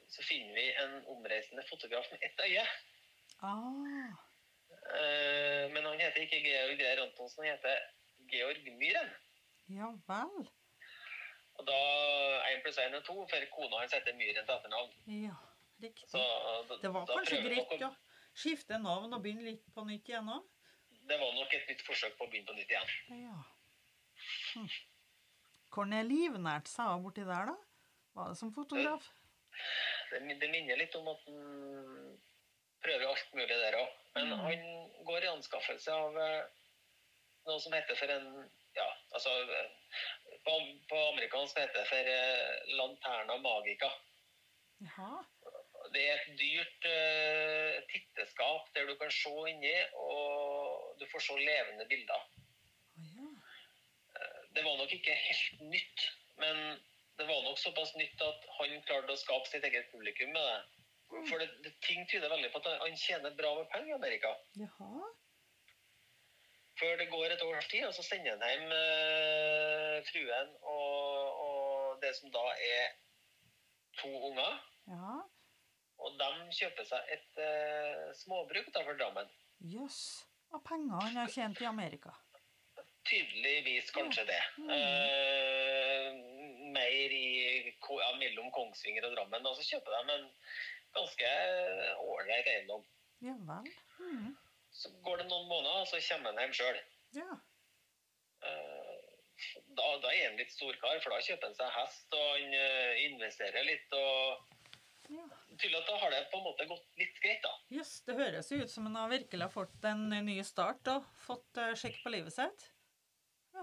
så 0.09 0.23
finner 0.23 0.55
vi 0.55 0.65
en 0.83 1.05
omreisende 1.07 1.63
fotograf 1.69 2.07
med 2.11 2.19
ett 2.23 2.41
øye. 2.41 2.67
Ah, 3.41 4.21
Eh, 4.85 5.71
Men 5.73 5.85
han 5.85 5.99
heter 5.99 6.21
ikke 6.21 6.41
Georg 6.45 6.79
Geir 6.79 7.01
Antonsen, 7.03 7.45
han 7.45 7.57
heter 7.57 7.79
Georg 8.29 8.67
Myhren. 8.79 9.11
ja 9.69 9.87
vel. 10.09 10.49
Og 11.57 11.67
da 11.67 11.79
én 12.51 12.61
pluss 12.63 12.77
én 12.79 12.95
er 12.95 13.01
to, 13.01 13.15
for 13.31 13.47
kona 13.55 13.79
hans 13.81 13.93
heter 13.95 14.13
Myhren 14.15 14.45
til 14.47 14.55
etternavn. 14.55 14.93
Ja, 15.07 15.35
riktig. 15.83 16.09
Så 16.11 16.19
da, 16.69 16.77
Det 16.83 16.93
var 16.93 17.07
kanskje 17.07 17.41
greit 17.47 17.83
å 17.83 17.95
skifte 18.35 18.79
navn 18.79 19.15
og 19.15 19.23
begynne 19.23 19.47
litt 19.49 19.65
på 19.75 19.87
nytt 19.89 20.09
igjen 20.09 20.29
òg? 20.29 20.45
Det 21.09 21.19
var 21.21 21.33
nok 21.33 21.55
et 21.55 21.69
nytt 21.69 21.83
forsøk 21.87 22.19
på 22.19 22.25
å 22.27 22.31
begynne 22.31 22.47
på 22.47 22.59
nytt 22.59 22.71
igjen. 22.71 22.93
Ja. 23.25 23.41
Hm. 24.55 24.69
Hvor 25.73 25.85
han 25.89 25.93
er 25.97 26.05
livnært 26.05 26.69
seg 26.69 26.87
av 26.93 27.01
borti 27.03 27.25
der, 27.25 27.47
da? 27.55 27.57
Var 28.15 28.29
det 28.31 28.39
som 28.39 28.53
fotograf? 28.55 29.07
Det, 30.11 30.21
det 30.41 30.51
minner 30.53 30.79
litt 30.79 30.95
om 30.99 31.09
at 31.11 31.23
han 31.27 32.19
prøver 32.85 33.07
alt 33.09 33.33
mulig 33.35 33.57
der 33.63 33.79
òg. 33.81 33.95
Men 34.15 34.29
Mm. 34.31 34.41
han 34.45 35.05
går 35.09 35.25
i 35.25 35.31
anskaffelse 35.33 35.93
av 35.93 36.19
eh, 36.23 36.45
noe 37.49 37.61
som 37.61 37.73
heter 37.75 37.99
for 37.99 38.11
en 38.15 38.29
Ja, 38.75 38.87
altså 39.15 39.31
eh, 39.31 39.71
På, 40.45 40.55
på 40.91 40.97
amerikansk 41.13 41.59
heter 41.59 41.77
det 41.79 41.87
for 41.89 42.09
eh, 42.15 42.75
Lanterna 42.79 43.37
Magica. 43.39 43.91
Jaha. 44.83 45.23
Det 45.95 46.03
er 46.11 46.15
et 46.19 46.39
dyrt 46.41 46.87
uh, 46.91 47.83
titteskap 47.93 48.71
der 48.75 48.87
du 48.89 48.95
kan 48.99 49.11
se 49.15 49.31
inni, 49.51 49.75
og 49.95 50.97
du 50.99 51.05
får 51.13 51.23
se 51.23 51.37
levende 51.39 51.87
bilder. 51.87 52.25
Oh, 52.99 53.05
ja. 53.15 53.29
Det 54.57 54.65
var 54.65 54.77
nok 54.81 54.93
ikke 54.97 55.15
helt 55.15 55.61
nytt, 55.71 56.07
men 56.41 56.81
det 57.19 57.27
var 57.29 57.43
nok 57.45 57.59
såpass 57.59 57.95
nytt 57.95 58.23
at 58.27 58.47
han 58.59 58.81
klarte 58.89 59.15
å 59.15 59.21
skape 59.21 59.51
sitt 59.51 59.67
eget 59.69 59.91
publikum 59.93 60.33
med 60.35 60.49
det. 60.49 60.63
For 61.29 61.39
det, 61.39 61.47
det, 61.63 61.75
ting 61.85 62.03
tyder 62.11 62.33
veldig 62.33 62.51
på 62.51 62.63
at 62.63 62.81
han 62.83 62.97
tjener 62.99 63.37
bra 63.39 63.53
med 63.59 63.69
penger 63.71 63.93
i 63.93 63.99
Amerika. 63.99 64.33
Jaha. 64.59 65.11
Før 66.81 66.97
det 66.99 67.07
går 67.13 67.37
et 67.37 67.45
års 67.47 67.69
tid, 67.71 67.85
og 67.87 67.95
så 67.95 68.03
sender 68.03 68.35
han 68.35 68.43
hjem 68.51 68.75
eh, 68.75 70.01
fruen 70.09 70.51
og, 70.75 71.45
og 71.45 72.03
det 72.03 72.11
som 72.19 72.33
da 72.35 72.43
er 72.57 72.97
to 74.01 74.11
unger. 74.31 74.59
Ja. 74.91 75.15
Og 76.03 76.19
de 76.19 76.31
kjøper 76.59 76.89
seg 76.89 77.15
et 77.15 77.43
eh, 77.47 78.11
småbruk 78.25 78.67
utenfor 78.73 78.99
Drammen. 78.99 79.31
Jøss. 79.71 80.01
Av 80.55 80.63
penger 80.67 80.99
han 81.07 81.23
har 81.23 81.31
tjent 81.31 81.63
i 81.63 81.71
Amerika. 81.71 82.11
Tydeligvis 83.07 83.95
kanskje 83.95 84.27
det. 84.27 84.43
Mm. 84.59 84.71
Eh, 84.75 86.34
mer 86.75 87.15
i, 87.17 87.27
ja, 87.71 88.11
mellom 88.21 88.51
Kongsvinger 88.55 89.09
og 89.09 89.17
Drammen. 89.17 89.49
Og 89.51 89.59
så 89.59 89.67
kjøper 89.71 89.95
de 89.95 90.19
en 90.19 90.29
ganske 90.95 91.33
ålreit 92.03 92.51
eiendom. 92.55 92.85
Ja 93.25 93.35
vel. 93.49 93.71
Mm. 94.01 94.35
Så 94.75 94.91
går 95.07 95.23
det 95.23 95.29
noen 95.31 95.49
måneder, 95.49 95.83
og 95.85 95.89
så 95.89 96.03
kommer 96.09 96.33
han 96.35 96.43
hjem 96.45 96.57
sjøl. 96.59 96.81
Ja. 97.15 97.37
Da, 99.75 99.87
da 100.03 100.11
er 100.11 100.29
han 100.29 100.39
litt 100.39 100.53
storkar, 100.55 100.99
for 101.03 101.15
da 101.15 101.23
kjøper 101.25 101.51
han 101.51 101.57
seg 101.59 101.73
hest, 101.79 102.07
og 102.15 102.27
han 102.35 102.59
eh, 102.59 103.05
investerer 103.07 103.67
litt. 103.67 103.95
og 103.95 104.53
ja. 105.13 105.25
Tydelig 105.55 105.81
at 105.83 105.91
da 105.91 105.97
har 106.01 106.15
det 106.15 106.21
på 106.33 106.41
en 106.41 106.47
måte 106.47 106.67
gått 106.69 106.87
litt 107.01 107.19
greit, 107.23 107.43
da. 107.45 107.53
Jøss, 107.77 107.97
det 108.07 108.17
høres 108.19 108.51
jo 108.51 108.61
ut 108.63 108.73
som 108.73 108.89
han 108.89 108.99
har 108.99 109.11
virkelig 109.13 109.51
fått 109.55 109.89
en 109.91 110.07
ny 110.27 110.39
start 110.47 110.91
og 110.95 111.07
fått 111.27 111.61
eh, 111.61 111.75
sjekk 111.79 112.01
på 112.03 112.15
livet 112.15 112.35
sitt. 112.35 112.69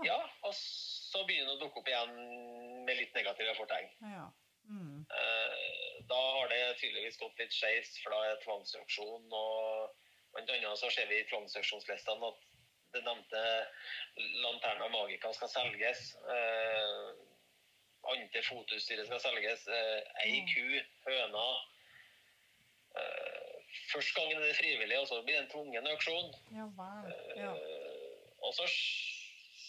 Ja, 0.04 0.18
Og 0.44 0.54
så 0.56 1.26
begynner 1.28 1.52
det 1.52 1.58
å 1.60 1.64
dukke 1.66 1.80
opp 1.82 1.88
igjen 1.92 2.14
med 2.86 2.98
litt 2.98 3.14
negative 3.16 3.56
fortegn. 3.60 3.90
Ja. 4.02 4.28
Mm. 4.70 5.06
Eh, 5.10 5.58
Da 6.12 6.18
har 6.36 6.48
det 6.50 6.78
tydeligvis 6.80 7.18
gått 7.20 7.38
litt 7.40 7.54
skeis, 7.54 7.92
det 8.04 8.40
tvangsauksjon. 8.44 9.28
Og 9.32 9.96
blant 10.34 10.50
annet 10.50 10.80
så 10.80 10.90
ser 10.92 11.08
vi 11.08 11.20
i 11.22 11.28
tvangsauksjonslistene 11.30 12.28
at 12.32 12.40
det 12.94 13.04
nevnte 13.06 13.44
Lanterna 14.44 14.88
Magica 14.92 15.32
skal 15.34 15.48
selges. 15.50 16.16
Eh, 16.28 17.12
Ante 18.12 18.42
fotutstyret 18.44 19.06
skal 19.06 19.20
selges. 19.20 19.68
Eh, 19.68 20.02
Ei 20.26 20.42
Mm. 20.42 20.48
ku, 20.54 20.82
høna. 21.06 21.46
Først 23.94 24.16
gangen 24.16 24.38
er 24.42 24.48
det 24.48 24.56
frivillig, 24.58 24.98
og 25.00 25.08
så 25.08 25.22
blir 25.24 25.36
det 25.38 25.44
en 25.46 25.52
tvungen 25.52 25.88
auksjon. 25.88 26.34
Ja 26.52 26.66
wow. 26.76 27.08
Ja. 27.38 27.52
Og 28.44 28.54
så 28.58 28.66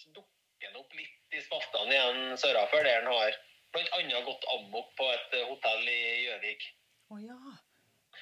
s- 0.02 0.11
dukker 0.18 0.68
han 0.68 0.76
opp 0.82 0.92
litt 0.99 1.38
i 1.38 1.40
spaltene 1.47 1.94
igjen 1.97 2.37
sørafor, 2.42 2.85
der 2.85 3.00
han 3.02 3.11
har 3.12 3.38
annet 3.99 4.25
gått 4.26 4.44
amok 4.52 4.90
på 4.99 5.06
et 5.14 5.35
eh, 5.38 5.47
hotell 5.49 5.88
i 5.88 5.99
Gjøvik. 6.26 6.66
Å 7.14 7.18
ja. 7.23 7.38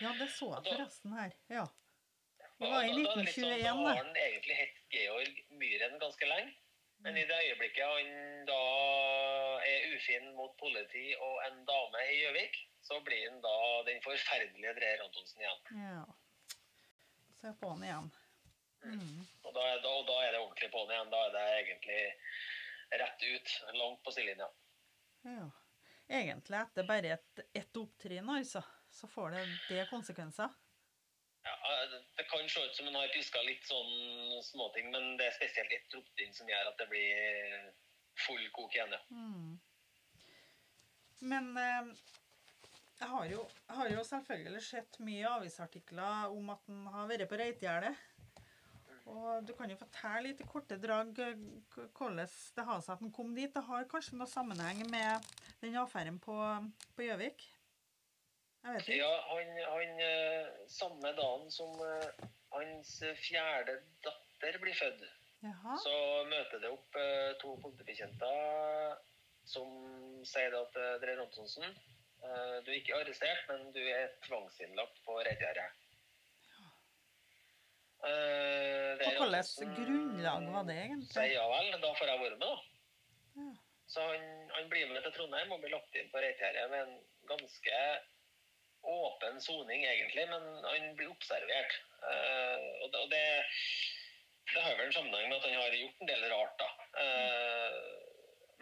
Ja, 0.00 0.12
det 0.20 0.28
så 0.32 0.52
jeg 0.54 0.68
forresten 0.72 1.12
her. 1.18 1.32
Ja. 1.50 1.64
Det 2.60 2.68
var 2.70 2.84
i 2.84 2.88
da- 2.88 2.92
da 2.92 2.92
er 2.92 2.92
det 2.92 2.96
litt 2.96 3.08
sånn, 3.08 3.24
1921, 3.24 3.64
Da 3.64 3.88
har 3.88 3.96
han 4.04 4.16
egentlig 4.16 4.56
hett 4.60 4.78
Georg 4.94 5.44
Myhren 5.60 5.98
ganske 5.98 6.26
lenge. 6.28 6.54
Men 7.00 7.16
i 7.16 7.24
det 7.24 7.36
øyeblikket 7.48 7.86
han 7.88 8.44
da 8.44 8.58
er 9.64 9.86
ufin 9.96 10.34
mot 10.36 10.52
politi 10.60 11.14
og 11.16 11.38
en 11.46 11.62
dame 11.64 12.02
i 12.12 12.18
Gjøvik, 12.20 12.58
så 12.84 12.98
blir 13.04 13.22
han 13.30 13.40
da 13.40 13.54
den 13.88 14.02
forferdelige 14.04 14.74
Dreyer 14.76 15.02
Antonsen 15.06 15.40
igjen. 15.40 15.62
ja. 15.80 16.04
Se 17.40 17.52
på 17.60 17.70
han 17.72 17.82
igjen. 17.86 18.10
Mm. 18.84 19.09
Da, 19.60 19.70
da, 19.84 19.90
og 19.92 20.06
da 20.08 20.16
er 20.24 20.32
det 20.32 20.40
ordentlig 20.40 20.70
på'n 20.72 20.92
igjen. 20.94 21.10
Da 21.12 21.20
er 21.26 21.34
det 21.34 21.44
egentlig 21.58 22.00
rett 23.02 23.24
ut, 23.26 23.56
langt 23.76 24.02
på 24.04 24.14
sidelinja. 24.14 24.48
Ja. 25.28 25.50
Egentlig 26.10 26.58
etter 26.58 26.86
bare 26.88 27.12
ett 27.14 27.42
et 27.54 27.76
opptrinn, 27.78 28.28
altså, 28.32 28.62
så 28.90 29.08
får 29.08 29.36
det 29.36 29.42
det 29.68 29.86
konsekvenser. 29.90 30.48
Ja, 31.44 31.54
eh, 31.72 31.98
det 32.16 32.24
kan 32.30 32.48
se 32.48 32.64
ut 32.64 32.76
som 32.76 32.88
en 32.88 32.98
har 32.98 33.12
piska 33.14 33.42
litt 33.46 33.68
sånn 33.68 34.40
småting, 34.44 34.90
men 34.94 35.16
det 35.20 35.28
er 35.28 35.36
spesielt 35.36 35.72
ett 35.76 35.96
opptrinn 36.00 36.34
som 36.36 36.48
gjør 36.48 36.72
at 36.72 36.80
det 36.80 36.88
blir 36.90 37.68
full 38.26 38.48
kok 38.56 38.74
igjen. 38.74 38.96
ja. 38.96 39.02
Mm. 39.10 39.60
Men 41.30 41.52
eh, 41.60 41.92
jeg 43.00 43.08
har, 43.08 43.26
jo, 43.28 43.44
har 43.76 43.88
jo 43.92 44.02
selvfølgelig 44.04 44.62
sett 44.64 44.98
mye 45.04 45.28
avisartikler 45.38 46.32
om 46.32 46.50
at 46.52 46.66
han 46.68 46.86
har 46.94 47.08
vært 47.08 47.28
på 47.30 47.38
Reitgjerdet. 47.40 48.08
Og 49.10 49.46
du 49.46 49.52
kan 49.58 49.70
jo 49.70 49.78
fortelle 49.78 50.28
litt 50.28 50.42
i 50.42 50.48
korte 50.48 50.76
drag 50.80 51.18
eh, 51.24 51.38
hvordan 51.96 52.20
det 52.56 52.66
har 52.66 52.82
seg 52.84 52.94
at 52.94 53.04
han 53.04 53.14
kom 53.14 53.32
dit. 53.36 53.50
Det 53.54 53.62
har 53.66 53.88
kanskje 53.90 54.18
noe 54.18 54.30
sammenheng 54.30 54.84
med 54.92 55.30
den 55.62 55.78
affæren 55.80 56.20
på 56.22 56.36
på 56.96 57.06
Gjøvik? 57.06 57.46
Jeg 58.60 58.76
vet 58.76 58.88
ikke. 58.88 58.98
Ja, 59.00 59.12
han, 59.30 59.54
han 59.72 60.02
eh, 60.06 60.50
Samme 60.70 61.14
dagen 61.16 61.50
som 61.54 61.74
eh, 61.86 62.26
hans 62.54 62.96
fjerde 63.24 63.80
datter 64.04 64.58
blir 64.62 64.76
født, 64.76 65.04
Jaha. 65.44 65.76
så 65.80 65.94
møter 66.28 66.62
det 66.62 66.70
opp 66.72 66.96
to 67.42 67.54
politibetjenter 67.62 68.98
som 69.48 69.70
sier 70.28 70.54
at 70.58 70.74
Dreyer 71.02 71.22
Antonsen, 71.22 71.76
du 72.20 72.68
er 72.68 72.76
ikke 72.76 72.98
arrestert, 72.98 73.46
men 73.48 73.70
du 73.74 73.80
er 73.80 74.10
tvangsinnlagt 74.26 75.00
på 75.06 75.16
Reitgjerdet. 75.24 75.79
Uh, 78.00 78.96
På 78.96 79.10
hvilket 79.28 79.74
grunnlag 79.76 80.46
var 80.54 80.64
det 80.64 80.76
sier 80.76 80.86
egentlig? 80.86 81.26
ja 81.34 81.42
vel, 81.50 81.74
da 81.82 81.90
får 81.98 82.08
jeg 82.08 82.22
være 82.22 82.38
med, 82.40 82.46
da. 82.46 82.54
Ja. 83.40 83.50
Så 83.90 84.06
han, 84.06 84.24
han 84.54 84.70
blir 84.72 84.88
med 84.88 85.04
til 85.04 85.12
Trondheim 85.16 85.52
og 85.52 85.60
blir 85.60 85.74
lagt 85.74 85.98
inn 85.98 86.08
på 86.12 86.22
Reitgjerdet 86.22 86.70
med 86.72 86.86
en 86.86 86.96
ganske 87.28 87.80
åpen 88.88 89.40
soning, 89.44 89.84
egentlig, 89.84 90.24
men 90.30 90.46
han 90.64 90.94
blir 90.96 91.12
observert. 91.12 91.76
Uh, 92.00 92.86
og 92.86 93.10
det, 93.12 93.24
det, 94.54 94.62
har 94.62 94.78
vel 94.78 94.86
en 94.86 94.96
sammenheng 94.96 95.28
med 95.28 95.36
at 95.36 95.48
han 95.50 95.58
har 95.60 95.76
gjort 95.82 96.00
en 96.00 96.12
del 96.12 96.24
rart, 96.32 96.56
da. 96.62 96.70
Eh, 97.04 97.76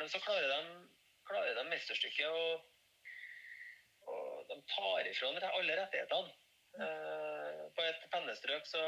men 0.01 0.11
så 0.11 0.21
klarer 0.25 0.51
de, 0.51 0.89
klarer 1.29 1.55
de 1.55 1.65
mesterstykket, 1.71 2.29
og, 2.29 2.67
og 4.11 4.51
de 4.51 4.59
tar 4.75 5.13
ifra 5.13 5.31
ham 5.31 5.59
alle 5.61 5.79
rettighetene. 5.79 6.35
Eh, 6.83 7.28
på 7.79 7.87
et 7.87 8.07
pennestrøk 8.13 8.67
så 8.67 8.83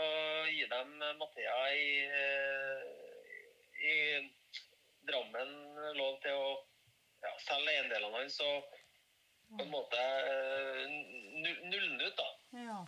gir 0.50 0.70
de 0.72 0.80
Mathea 1.20 1.58
i, 1.78 1.90
eh, 2.20 2.82
i 3.86 3.96
Drammen 5.06 5.52
lov 5.96 6.18
til 6.24 6.34
å 6.36 6.48
ja, 7.22 7.32
selge 7.46 7.76
eiendelene 7.76 8.18
hans 8.18 8.38
og 8.44 8.78
på 9.50 9.64
en 9.64 9.70
måte 9.72 10.00
eh, 10.00 10.82
nulle 11.42 11.86
den 11.86 12.02
ut. 12.02 12.18
da. 12.18 12.28
Ja. 12.66 12.80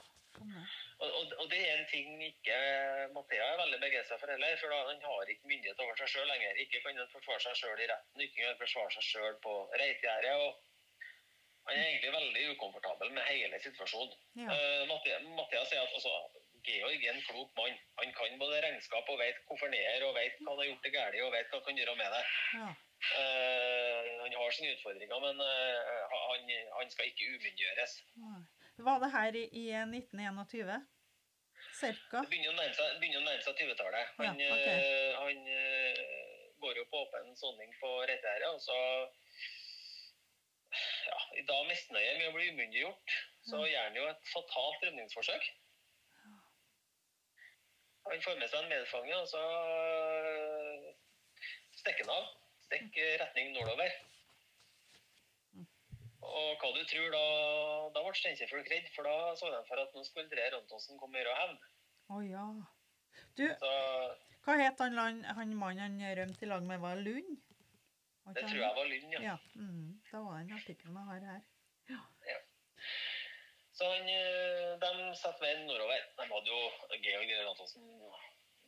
Og, 0.42 1.08
og, 1.08 1.32
og 1.42 1.46
det 1.50 1.60
er 1.60 1.76
en 1.76 1.88
ting 1.90 2.18
ikke 2.24 2.58
Mathea 3.14 3.46
er 3.52 3.62
veldig 3.62 3.80
begeistra 3.82 4.18
for 4.18 4.32
heller. 4.32 4.58
For 4.60 4.74
da, 4.74 4.82
han 4.90 5.02
har 5.06 5.32
ikke 5.34 5.50
myndighet 5.50 5.82
over 5.86 5.98
seg 5.98 6.12
sjøl 6.14 6.28
lenger. 6.30 6.60
Ikke 6.66 6.82
kan 6.84 6.98
han 6.98 7.14
forsvare 7.14 7.46
seg 7.46 7.58
sjøl 7.62 7.82
i 7.82 7.88
retten, 7.90 8.26
ikke 8.26 8.38
kan 8.40 8.52
han 8.52 8.60
forsvare 8.62 8.94
seg 8.98 9.08
sjøl 9.08 9.40
på 9.46 9.56
Reitgjerdet. 9.82 10.62
Han 11.66 11.78
er 11.78 11.88
egentlig 11.88 12.12
veldig 12.12 12.44
ukomfortabel 12.54 13.12
med 13.16 13.26
hele 13.28 13.58
situasjonen. 13.62 14.14
Ja. 14.42 14.54
Uh, 14.54 14.82
Mathias, 14.90 15.68
sier 15.70 15.82
at 15.82 15.94
altså, 15.98 16.14
Georg 16.66 17.04
er 17.04 17.12
en 17.14 17.26
klok 17.26 17.52
mann. 17.58 17.76
Han 18.00 18.14
kan 18.16 18.38
både 18.40 18.62
regnskap 18.64 19.10
og 19.12 19.20
vet 19.20 19.38
hvorfor 19.46 19.70
han 19.70 19.76
er 19.78 20.06
og 20.06 20.16
vet 20.18 20.40
hva 20.40 20.54
han 20.54 20.62
har 20.62 20.70
gjort 20.70 20.86
det 20.86 20.94
galt 20.96 21.20
og 21.26 21.34
vet 21.36 21.52
hva 21.52 21.60
han 21.60 21.66
kan 21.68 21.82
gjøre 21.82 21.98
med 22.00 22.16
det. 22.16 22.24
Ja. 22.58 22.70
Uh, 23.02 24.10
han 24.22 24.36
har 24.40 24.56
sine 24.56 24.74
utfordringer, 24.76 25.22
men 25.26 25.42
uh, 25.42 26.18
han, 26.30 26.50
han 26.78 26.92
skal 26.94 27.10
ikke 27.10 27.30
umyndiggjøres. 27.36 27.96
Var 28.88 29.02
det 29.04 29.12
her 29.14 29.38
i, 29.38 29.44
i 29.62 29.64
1921? 29.78 30.76
Cirka? 31.78 32.22
Det 32.22 32.30
begynner 32.30 32.52
å 32.52 32.58
nærme 32.58 32.74
seg, 32.74 33.46
seg 33.46 33.64
20-tallet. 33.66 34.14
Han, 34.18 34.40
Ja, 34.42 34.54
okay. 34.54 35.14
han 35.18 35.46
går 36.62 36.78
jo 36.78 36.84
på 36.90 37.02
åpen 37.04 37.34
soning 37.38 37.70
på 37.80 37.90
Reitgjerdet, 38.06 38.50
og 38.50 38.60
så 38.62 38.78
ja, 41.06 41.18
I 41.40 41.42
dag 41.48 41.66
misnøye 41.68 42.14
med 42.18 42.28
å 42.28 42.34
bli 42.36 42.48
umyndiggjort, 42.52 43.16
så 43.48 43.58
Ja. 43.62 43.68
gjør 43.72 43.84
han 43.88 43.96
jo 43.98 44.06
et 44.08 44.30
fatalt 44.32 44.84
rømningsforsøk. 44.86 45.50
Han 48.10 48.20
får 48.24 48.38
med 48.38 48.50
seg 48.50 48.62
en 48.64 48.68
medfange, 48.72 49.14
og 49.16 49.28
så 49.30 49.42
eh, 50.28 50.94
stikker 51.78 52.08
han 52.08 52.16
av. 52.16 52.32
Stikker 52.66 53.18
retning 53.22 53.52
nordover. 53.54 53.92
Og 56.22 56.58
hva 56.62 56.68
du 56.74 56.82
tror 56.86 57.08
da 57.12 57.22
Da 57.94 58.02
ble 58.04 58.12
Steinkjerfolk 58.18 58.68
redd, 58.70 58.86
for 58.94 59.06
da 59.06 59.34
så 59.38 59.50
de 59.52 59.62
for 59.68 59.80
at 59.82 59.94
nå 59.94 60.04
skulle 60.06 60.30
Dreyer 60.30 60.54
Antonsen 60.58 60.98
komme 61.00 61.18
og 61.18 61.24
gjøre 61.26 61.38
hevn. 61.40 61.58
Å 62.12 62.20
ja. 62.26 62.46
Du, 63.36 63.44
Så 63.60 63.72
hva 64.44 64.56
het 64.58 64.78
han, 64.82 65.22
han 65.24 65.54
mannen 65.56 65.98
han 66.00 66.16
rømte 66.18 66.46
i 66.46 66.50
lag 66.50 66.62
med? 66.66 66.80
Var 66.82 66.96
Lund? 67.02 67.36
Det 68.34 68.44
tror 68.46 68.58
jeg 68.62 68.76
var 68.78 68.88
Lund, 68.90 69.12
ja. 69.14 69.20
Ja. 69.32 69.36
Mm, 69.54 69.91
det 70.12 70.20
var 70.26 70.40
en 70.40 70.56
artikkel 70.58 70.92
jeg 70.92 71.06
har 71.10 71.28
her. 71.30 71.42
Så 73.72 73.88
han, 73.88 74.08
eh, 74.08 74.72
de 74.82 74.90
setter 75.16 75.40
veien 75.40 75.64
nordover. 75.66 76.04
De 76.18 76.28
hadde 76.34 76.52
jo 76.52 76.60
Georg 77.06 77.26
Dreyer 77.30 77.48
Antonsen 77.48 77.88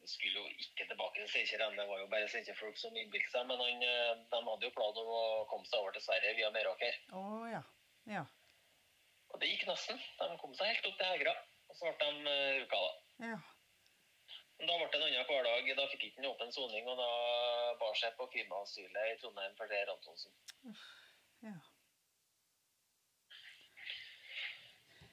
skulle 0.09 0.41
jo 0.41 0.47
ikke 0.65 0.87
tilbake 0.89 1.21
til 1.21 1.29
Steinkjer, 1.29 1.63
det 1.77 1.85
var 1.89 2.01
jo 2.01 2.07
bare 2.13 2.29
Steinkjer-folk 2.29 2.77
som 2.81 2.97
innbilte 2.97 3.31
seg. 3.33 3.47
Men 3.49 3.61
han, 3.65 3.83
eh, 3.89 4.13
de 4.33 4.41
hadde 4.49 4.67
jo 4.67 4.77
planer 4.77 5.01
om 5.05 5.13
å 5.17 5.47
komme 5.51 5.69
seg 5.69 5.81
over 5.81 5.97
til 5.97 6.05
Sverige 6.05 6.35
via 6.41 6.51
Meråker. 6.57 6.99
Å 7.21 7.25
ja. 7.53 7.63
Ja. 8.11 8.25
Og 9.33 9.41
det 9.41 9.51
gikk 9.51 9.67
nesten. 9.71 10.01
De 10.21 10.39
kom 10.43 10.55
seg 10.59 10.73
helt 10.73 10.89
opp 10.91 10.99
til 11.01 11.13
Hegra. 11.13 11.35
Og 11.69 11.79
så 11.79 11.93
ble 11.99 12.11
de 12.11 12.35
eh, 12.35 12.59
ruka, 12.63 12.81
da. 12.87 12.93
Ja. 13.31 13.39
Da 14.65 14.77
ble 14.79 14.91
det 14.91 14.99
en 15.01 15.07
annen 15.09 15.31
hverdag. 15.31 15.73
Da 15.79 15.89
fikk 15.93 16.05
ikke 16.09 16.21
han 16.23 16.31
åpen 16.33 16.53
soning, 16.55 16.91
og 16.91 17.01
da 17.01 17.09
bar 17.81 17.97
seg 17.99 18.15
på 18.19 18.29
klimaasylet 18.35 19.15
i 19.15 19.17
Trondheim 19.23 19.57
for 19.59 19.73
Geir 19.73 19.91
Antonsen. 19.95 20.37
Ja. 21.45 21.55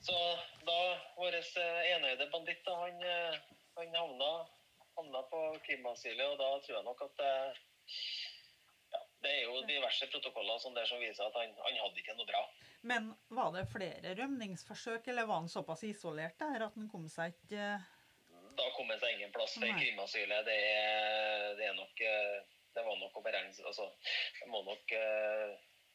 Så 0.01 0.17
da 0.65 0.79
vår 1.15 1.35
eh, 1.35 1.81
enøyde 1.95 2.25
banditt, 2.33 2.63
da, 2.65 2.75
han, 2.79 3.03
eh, 3.05 3.35
han 3.77 3.95
havna, 3.95 4.31
havna 4.95 5.21
på 5.29 5.41
klimaasylet, 5.67 6.25
og 6.25 6.39
da 6.41 6.49
tror 6.63 6.77
jeg 6.77 6.87
nok 6.87 7.03
at 7.05 7.21
eh, 7.27 7.61
ja, 8.95 9.03
Det 9.21 9.33
er 9.35 9.43
jo 9.45 9.61
diverse 9.69 10.09
protokoller 10.09 10.57
som, 10.63 10.73
der 10.73 10.89
som 10.89 11.03
viser 11.03 11.27
at 11.27 11.37
han, 11.37 11.53
han 11.67 11.79
hadde 11.83 12.01
ikke 12.01 12.17
noe 12.17 12.29
bra. 12.31 12.43
Men 12.81 13.11
var 13.29 13.53
det 13.53 13.67
flere 13.69 14.15
rømningsforsøk, 14.17 15.11
eller 15.13 15.29
var 15.29 15.43
han 15.43 15.51
såpass 15.53 15.85
isolert 15.85 16.39
der 16.41 16.65
at 16.65 16.79
han 16.79 16.89
kom 16.89 17.05
seg 17.11 17.35
ikke 17.35 17.67
Da 18.57 18.69
kom 18.73 18.89
han 18.89 18.97
seg 19.03 19.19
ingen 19.19 19.35
plass 19.35 19.53
for 19.59 19.67
Nei. 19.69 19.91
Det, 20.47 20.57
det 21.59 21.67
er 21.67 21.77
nok 21.77 22.01
Det 22.01 22.87
var 22.87 22.97
nok 22.97 23.19
å 23.21 23.23
beregne 23.27 23.67
Altså, 23.69 23.85
det 24.39 24.49
må 24.49 24.63
nok 24.65 24.95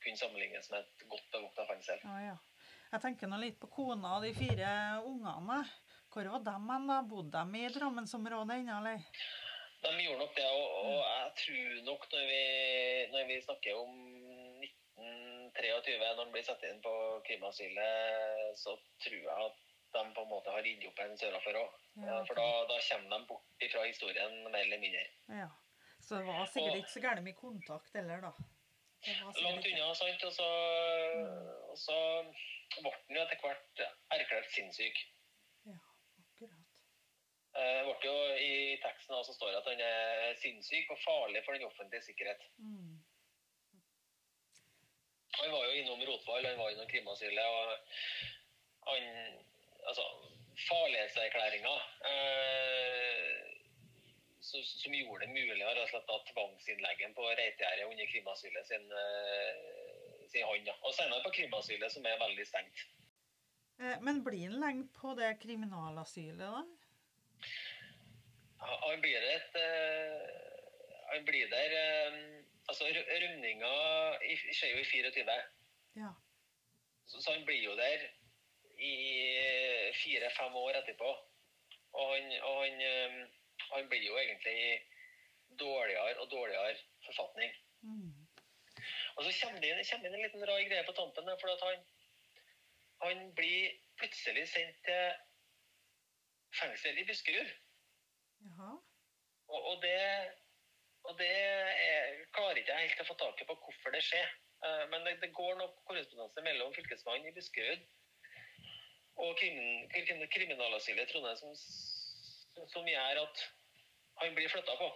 kunne 0.06 0.20
sammenlignes 0.20 0.70
med 0.72 0.84
et 0.84 1.06
godt 1.10 1.26
bevokta 1.34 1.66
fengsel. 1.68 2.04
Ja, 2.06 2.18
ja. 2.30 2.36
Jeg 2.92 3.02
tenker 3.02 3.30
nå 3.30 3.40
litt 3.42 3.58
på 3.60 3.68
kona 3.72 4.16
og 4.16 4.24
de 4.24 4.30
fire 4.36 4.70
ungene. 5.04 5.58
Hvor 6.12 6.30
var 6.32 6.44
de 6.46 6.54
hen, 6.54 6.86
da? 6.88 7.00
Bodde 7.10 7.42
de 7.52 7.60
i 7.60 7.72
Drammensområdet 7.74 8.60
ennå, 8.62 8.78
eller? 8.78 9.02
De 9.82 9.90
gjorde 10.00 10.22
nok 10.22 10.32
det, 10.38 10.46
og, 10.48 10.70
og 10.86 11.00
jeg 11.04 11.32
tror 11.42 11.74
nok 11.90 12.06
når 12.12 12.24
vi, 12.30 12.44
når 13.12 13.26
vi 13.28 13.36
snakker 13.44 13.76
om 13.82 13.98
1923, 14.64 15.98
når 16.00 16.22
han 16.22 16.32
blir 16.32 16.46
satt 16.46 16.64
inn 16.70 16.80
på 16.84 16.94
krimaasylet, 17.28 18.56
så 18.62 18.74
tror 19.04 19.20
jeg 19.20 19.50
at 19.50 19.62
de 19.96 20.02
på 20.16 20.24
en 20.24 20.32
måte 20.32 20.52
har 20.52 20.64
ridd 20.64 20.88
opp 20.88 21.04
en 21.04 21.14
sørafor 21.20 21.60
òg. 21.60 21.76
Ja, 22.00 22.18
For 22.28 22.38
da, 22.38 22.48
da 22.70 22.80
kommer 22.88 23.12
de 23.12 23.28
bort 23.28 23.68
fra 23.74 23.84
historien 23.86 24.34
mer 24.48 24.62
eller 24.64 24.82
mindre. 24.82 25.04
Ja. 25.42 25.50
Så 26.00 26.20
det 26.20 26.26
var 26.28 26.48
sikkert 26.52 26.80
ikke 26.80 26.92
så 26.92 27.02
gærent 27.02 27.26
med 27.26 27.36
kontakt 27.38 27.96
heller, 27.96 28.24
da. 28.28 28.32
Langt 29.06 29.66
unna, 29.70 29.94
sant. 29.94 30.24
Og 30.28 30.32
så, 30.32 30.48
og 31.70 31.78
så 31.78 31.98
ble 32.76 32.92
han 32.92 33.18
jo 33.18 33.24
etter 33.24 33.42
hvert 33.42 33.82
erklært 34.16 34.52
sinnssyk. 34.54 35.02
Ja, 35.70 35.78
akkurat. 36.22 36.62
Eh, 37.56 37.82
ble 37.86 38.10
jo 38.10 38.16
I 38.42 38.52
teksten 38.82 39.18
også 39.18 39.36
står 39.36 39.52
det 39.52 39.60
at 39.62 39.70
han 39.72 39.84
er 39.88 40.38
sinnssyk 40.42 40.90
og 40.94 41.02
farlig 41.04 41.44
for 41.46 41.56
den 41.56 41.68
offentlige 41.68 42.08
sikkerhet. 42.08 42.48
Mm. 42.58 42.96
Han 45.36 45.52
var 45.52 45.66
jo 45.68 45.76
innom 45.80 46.02
Rotvall, 46.08 46.46
han 46.48 46.58
var 46.58 46.72
innom 46.72 46.88
Krimasylet, 46.90 47.44
og 47.44 48.92
han 48.92 49.44
Altså, 49.86 50.02
farlighetserklæringa 50.68 51.74
eh, 52.10 53.45
som, 54.46 54.62
som 54.62 54.94
gjorde 54.94 55.26
det 55.26 55.34
mulig 55.34 55.64
å 55.66 56.02
ta 56.06 56.16
tvangsinnleggen 56.30 57.14
på 57.16 57.24
Reitgjerdet 57.26 57.88
under 57.90 58.10
Krimasylet 58.12 58.68
sin, 58.68 58.84
eh, 59.00 60.26
sin 60.30 60.46
hånd. 60.46 60.70
Og 60.82 60.94
senere 60.94 61.24
på 61.24 61.34
Krimasylet, 61.40 61.92
som 61.92 62.06
er 62.06 62.20
veldig 62.20 62.46
stengt. 62.46 62.84
Eh, 63.80 63.96
Men 64.00 64.22
blir 64.24 64.46
han 64.46 64.60
lenge 64.62 64.88
på 65.00 65.14
det 65.18 65.32
kriminalasylet, 65.42 66.38
da? 66.38 66.62
Han 68.66 68.84
han 68.86 69.02
blir 69.02 69.24
et 69.30 69.58
eh, 69.60 70.44
Han 71.12 71.24
blir 71.24 71.50
der 71.50 71.74
Altså, 72.66 72.86
rømninga 72.90 73.74
skjer 74.58 74.72
jo 74.72 74.78
i 74.80 74.86
24. 74.90 75.34
Ja. 76.00 76.08
Så, 77.06 77.20
så 77.22 77.36
han 77.36 77.44
blir 77.46 77.60
jo 77.62 77.76
der 77.78 78.08
i 78.82 78.94
fire-fem 79.94 80.56
år 80.58 80.80
etterpå. 80.80 81.12
Og 81.92 82.10
han, 82.10 82.32
og 82.42 82.64
han, 82.64 83.28
han 83.72 83.88
blir 83.90 84.04
jo 84.06 84.16
egentlig 84.20 84.54
i 84.66 84.70
dårligere 85.58 86.16
og 86.22 86.30
dårligere 86.30 86.76
forfatning. 87.06 87.52
Mm. 87.82 88.26
Og 89.16 89.24
så 89.24 89.32
kommer 89.40 89.60
det, 89.60 89.70
kommer 89.90 90.08
det 90.08 90.18
en 90.18 90.26
liten 90.26 90.48
rar 90.48 90.64
greie 90.70 90.86
på 90.86 90.96
tampen. 90.96 91.30
For 91.40 91.52
at 91.52 91.62
han, 91.66 91.84
han 93.04 93.22
blir 93.38 93.76
plutselig 94.00 94.48
sendt 94.52 94.82
til 94.84 95.04
fengsel 96.60 96.98
i 96.98 97.06
Buskerud. 97.08 97.54
Jaha. 98.46 98.72
Og, 99.48 99.60
og 99.70 99.82
det, 99.82 99.98
og 101.06 101.18
det 101.18 101.30
er, 101.32 102.24
klarer 102.36 102.60
ikke 102.60 102.74
jeg 102.74 102.90
helt 102.90 103.04
å 103.04 103.10
få 103.10 103.18
taket 103.20 103.48
på 103.48 103.58
hvorfor 103.62 103.94
det 103.94 104.02
skjer. 104.04 104.32
Eh, 104.66 104.84
Men 104.92 105.06
det, 105.06 105.18
det 105.22 105.32
går 105.36 105.54
nok 105.60 105.78
korrespondanse 105.88 106.44
mellom 106.44 106.74
fylkesmannen 106.76 107.30
i 107.30 107.36
Buskerud 107.36 107.86
og 109.16 109.36
krimin, 109.40 109.86
krim- 109.94 110.26
kriminalasylet 110.28 111.06
i 111.06 111.12
Trondheim 111.12 111.38
som, 111.40 112.66
som 112.68 112.88
gjør 112.88 113.22
at 113.22 113.44
han 114.20 114.34
blir 114.34 114.48
flytta 114.52 114.76
på. 114.80 114.88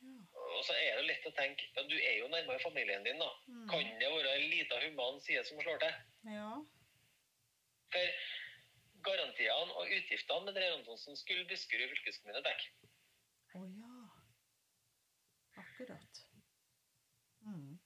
Ja. 0.00 0.42
Og 0.56 0.64
så 0.66 0.74
er 0.74 0.98
det 0.98 1.06
lett 1.08 1.26
å 1.28 1.32
tenke 1.36 1.66
ja, 1.76 1.84
du 1.88 1.96
er 1.96 2.16
jo 2.18 2.28
nærmere 2.32 2.62
familien 2.62 3.04
din, 3.06 3.20
da. 3.20 3.30
Mm. 3.48 3.66
Kan 3.70 3.90
det 4.00 4.12
være 4.12 4.36
en 4.36 4.46
liten 4.52 4.84
human 4.86 5.20
side 5.24 5.44
som 5.48 5.60
slår 5.62 5.82
til? 5.84 5.98
Ja. 6.34 6.52
For 7.94 8.14
garantiene 9.06 9.76
og 9.76 9.92
utgiftene 9.98 10.46
med 10.46 10.56
Dreyer 10.56 10.78
Antonsen 10.78 11.16
skulle 11.20 11.46
Buskerud 11.50 11.92
fylkeskommune 11.92 12.42
dekke. 12.46 12.72
Å 13.58 13.62
ja. 13.66 14.00
Akkurat. 15.60 16.24
Mm. 17.44 17.78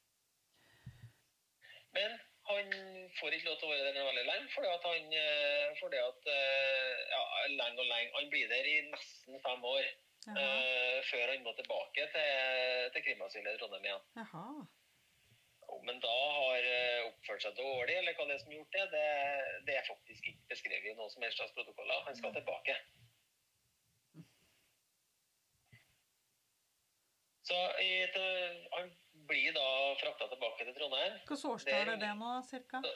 Men 1.95 2.17
han 2.49 2.73
får 3.19 3.37
ikke 3.37 3.49
lov 3.49 3.61
til 3.61 3.69
å 3.69 3.73
være 3.73 3.93
der 3.95 4.09
veldig 4.09 4.25
lenge, 4.29 4.49
fordi 4.55 4.71
at 4.71 4.89
han 4.89 5.15
eh, 5.21 5.69
fordi 5.81 6.01
at, 6.03 6.27
eh, 6.33 7.05
ja, 7.15 7.23
lenge 7.55 7.85
og 7.85 7.89
lenge. 7.89 8.11
Han 8.19 8.33
blir 8.33 8.51
der 8.51 8.69
i 8.69 8.75
nesten 8.91 9.41
fem 9.47 9.65
år 9.71 9.87
Eh, 10.33 10.99
før 11.11 11.31
han 11.31 11.43
må 11.45 11.53
tilbake 11.59 12.07
til, 12.15 12.89
til 12.95 13.05
krimasylet 13.07 13.57
i 13.57 13.61
Trondheim 13.61 13.89
igjen. 13.89 14.05
Jaha. 14.17 14.45
Om 15.75 15.89
han 15.91 16.01
da 16.01 16.19
har 16.39 16.69
eh, 16.71 17.07
oppført 17.09 17.45
seg 17.45 17.57
dårlig, 17.59 17.97
eller 18.01 18.17
hva 18.17 18.27
det 18.29 18.37
er 18.37 18.43
som 18.43 18.53
har 18.53 18.61
gjort 18.61 18.77
det, 18.77 18.85
det, 18.95 19.07
det 19.69 19.77
er 19.79 19.89
faktisk 19.89 20.29
ikke 20.31 20.51
beskrevet 20.53 20.93
i 20.93 20.97
noen 20.97 21.13
som 21.13 21.27
helst 21.27 21.41
slags 21.41 21.57
protokoller. 21.57 22.05
Han 22.09 22.17
skal 22.21 22.37
tilbake. 22.37 22.77
Så 27.45 27.59
i 27.85 27.91
eh, 28.07 28.63
han 28.77 28.95
blir 29.29 29.53
da 29.57 29.67
frakta 30.01 30.31
tilbake 30.33 30.65
til 30.65 30.77
Trondheim. 30.79 31.19
Hvilket 31.21 31.45
årstall 31.51 31.93
er 31.93 32.01
det 32.01 32.15
nå, 32.21 32.33
cirka? 32.49 32.81
Da, 32.87 32.95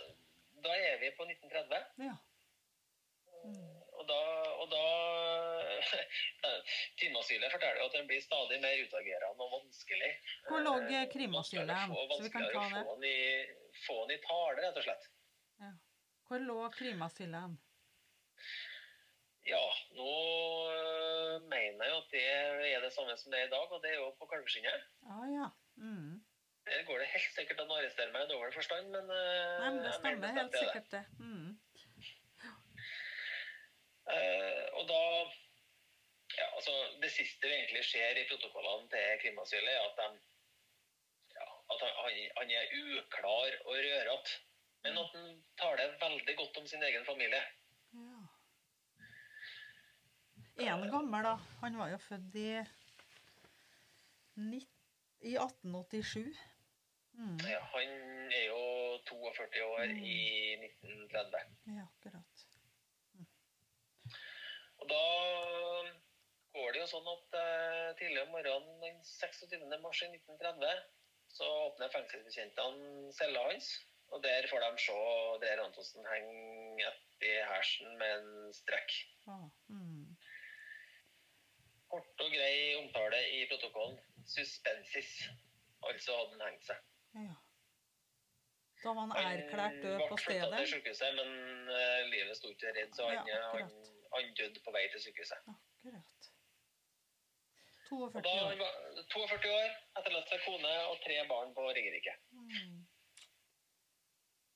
da 0.64 0.78
er 0.92 0.96
vi 1.02 1.12
på 1.18 1.28
1930. 1.28 2.08
Ja. 2.08 2.16
Mm. 3.44 3.76
Og 3.98 4.08
da, 4.08 4.22
og 4.62 4.70
da 4.72 4.84
Krimasylet 6.98 7.52
forteller 7.52 7.78
jo 7.82 7.86
at 7.90 7.96
den 7.98 8.08
blir 8.10 8.22
stadig 8.24 8.58
mer 8.62 8.80
utagerende 8.84 9.46
og 9.46 9.52
vanskelig. 9.56 10.10
Hvor 10.48 10.64
lå 10.66 10.74
Eh, 10.88 11.06
krimasylet 11.12 11.94
Så 12.16 12.22
vi 12.22 12.30
kan 12.34 12.46
ta 12.54 12.64
det. 12.74 12.82
Få 12.88 12.94
den 12.94 13.06
i, 13.10 13.20
få 13.86 13.96
den 14.02 14.16
i 14.16 14.20
tale, 14.26 14.58
rett 14.66 14.80
og 14.80 14.86
slett. 14.88 15.08
Hvor 16.28 16.44
lå 16.50 16.58
krimasylet? 16.78 17.58
Ja, 19.48 19.66
nå 19.96 20.14
øh, 20.76 21.36
mener 21.48 21.84
jeg 21.88 21.94
at 22.00 22.10
det 22.12 22.24
er 22.74 22.80
det 22.84 22.92
samme 22.92 23.16
som 23.16 23.32
det 23.32 23.40
er 23.40 23.46
i 23.46 23.54
dag, 23.54 23.72
og 23.72 23.80
det 23.82 23.90
er 23.94 24.00
jo 24.02 24.10
på 24.20 24.26
Kalveskinnet. 24.28 24.82
Ah, 25.08 25.24
ja. 25.32 25.46
Mm. 25.76 26.20
Der 26.68 26.84
går 26.84 26.98
det 26.98 27.06
helt 27.14 27.32
sikkert 27.38 27.62
an 27.62 27.72
å 27.72 27.78
arrestere 27.80 28.12
meg 28.12 28.26
i 28.26 28.30
dobbel 28.32 28.52
forstand, 28.52 28.90
men 28.92 29.08
øh, 29.08 29.54
Nei, 29.62 29.70
men 29.70 29.80
det 29.86 29.94
stemmer 29.96 30.36
helt 30.36 30.58
er 30.58 30.66
sikkert, 30.66 30.90
det. 30.92 31.04
Mm. 31.22 31.48
Uh, 34.08 34.64
og 34.80 34.84
da 34.88 35.00
ja, 36.38 36.46
altså, 36.56 36.72
Det 37.02 37.10
siste 37.12 37.48
vi 37.48 37.54
egentlig 37.54 37.84
ser 37.84 38.18
i 38.20 38.26
protokollene 38.30 38.88
til 38.92 39.20
krimasylet, 39.22 39.72
er 39.74 39.86
at, 39.88 39.96
de, 40.00 40.20
ja, 41.36 41.46
at 41.74 41.84
han, 41.84 41.92
han, 42.38 42.50
er 42.50 42.74
uklar 42.98 43.56
og 43.64 43.74
rørete. 43.76 44.36
Men 44.82 44.98
at 44.98 45.14
han 45.14 45.30
taler 45.58 45.96
veldig 46.00 46.36
godt 46.38 46.56
om 46.60 46.66
sin 46.66 46.82
egen 46.82 47.04
familie. 47.04 47.40
Ja. 47.92 48.20
Er 50.58 50.70
han 50.74 50.90
gammel, 50.90 51.24
da? 51.24 51.34
Han 51.62 51.78
var 51.78 51.88
jo 51.92 51.98
født 52.02 52.34
i, 52.38 52.48
nitt- 54.36 54.78
i 55.20 55.34
1887. 55.38 56.38
Mm. 57.18 57.38
Ja, 57.50 57.58
han 57.74 58.32
er 58.32 58.44
jo 58.46 58.58
42 59.10 59.64
år 59.66 59.86
Mm. 59.86 60.04
i 60.06 60.56
1930. 60.62 61.56
Ja, 61.66 61.86
akkurat. 61.90 62.44
Og 64.78 64.88
da 64.92 65.00
går 66.58 66.74
det 66.74 66.82
jo 66.82 66.88
sånn 66.90 67.10
at 67.12 67.36
eh, 67.40 67.88
tidlig 68.00 68.22
om 68.24 68.32
morgenen 68.34 68.80
den 68.82 68.98
26. 69.06 69.66
mars 69.82 70.02
i 70.04 70.10
1930 70.10 70.86
så 71.38 71.48
åpner 71.68 71.92
fengselsbetjentene 71.92 73.12
cella 73.16 73.44
hans. 73.48 73.70
Og 74.08 74.22
der 74.24 74.46
får 74.48 74.62
de 74.64 74.70
se 74.80 75.00
der 75.42 75.60
Antonsen 75.60 76.06
henger 76.08 76.86
etter 76.88 77.42
hersen 77.50 77.98
med 78.00 78.14
en 78.14 78.54
strekk. 78.56 78.94
Ah, 79.28 79.44
mm. 79.68 80.14
Kort 81.92 82.24
og 82.24 82.32
grei 82.32 82.54
omtale 82.78 83.20
i 83.36 83.42
protokollen. 83.50 84.00
Suspensis. 84.28 85.12
Altså 85.88 86.16
hadde 86.16 86.38
han 86.38 86.46
hengt 86.48 86.64
seg. 86.70 86.80
Ja. 87.18 87.36
Da 88.82 88.94
var 88.94 89.00
han 89.04 89.14
Han 89.18 89.30
erklært 89.36 89.78
død 89.82 90.00
på 90.00 90.08
ble 90.16 90.24
flyttet 90.24 90.56
til 90.56 90.68
sykehuset, 90.72 91.14
men 91.18 91.70
eh, 91.76 92.02
livet 92.12 92.38
sto 92.38 92.50
ikke 92.54 92.72
redd, 92.76 92.92
så 92.96 93.08
han, 93.10 93.28
Ja, 93.28 93.40
han, 93.52 93.72
han 94.14 94.34
døde 94.40 94.62
på 94.64 94.74
vei 94.74 94.84
til 94.92 95.02
sykehuset. 95.04 95.48
Akkurat. 95.52 96.17
Og 97.94 98.12
42 98.12 98.30
år. 98.44 98.54
Da, 98.58 98.62
var 98.62 99.04
42 99.14 99.52
år, 99.56 99.74
etterlatt 100.00 100.32
seg 100.32 100.44
kone 100.44 100.72
og 100.90 100.96
tre 101.04 101.18
barn 101.30 101.52
på 101.56 101.66
Ringerike. 101.66 102.14
Mm. 102.36 102.80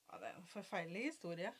Ja, 0.08 0.18
det 0.18 0.28
er 0.28 0.34
en 0.36 0.50
forferdelig 0.52 1.06
historie. 1.08 1.52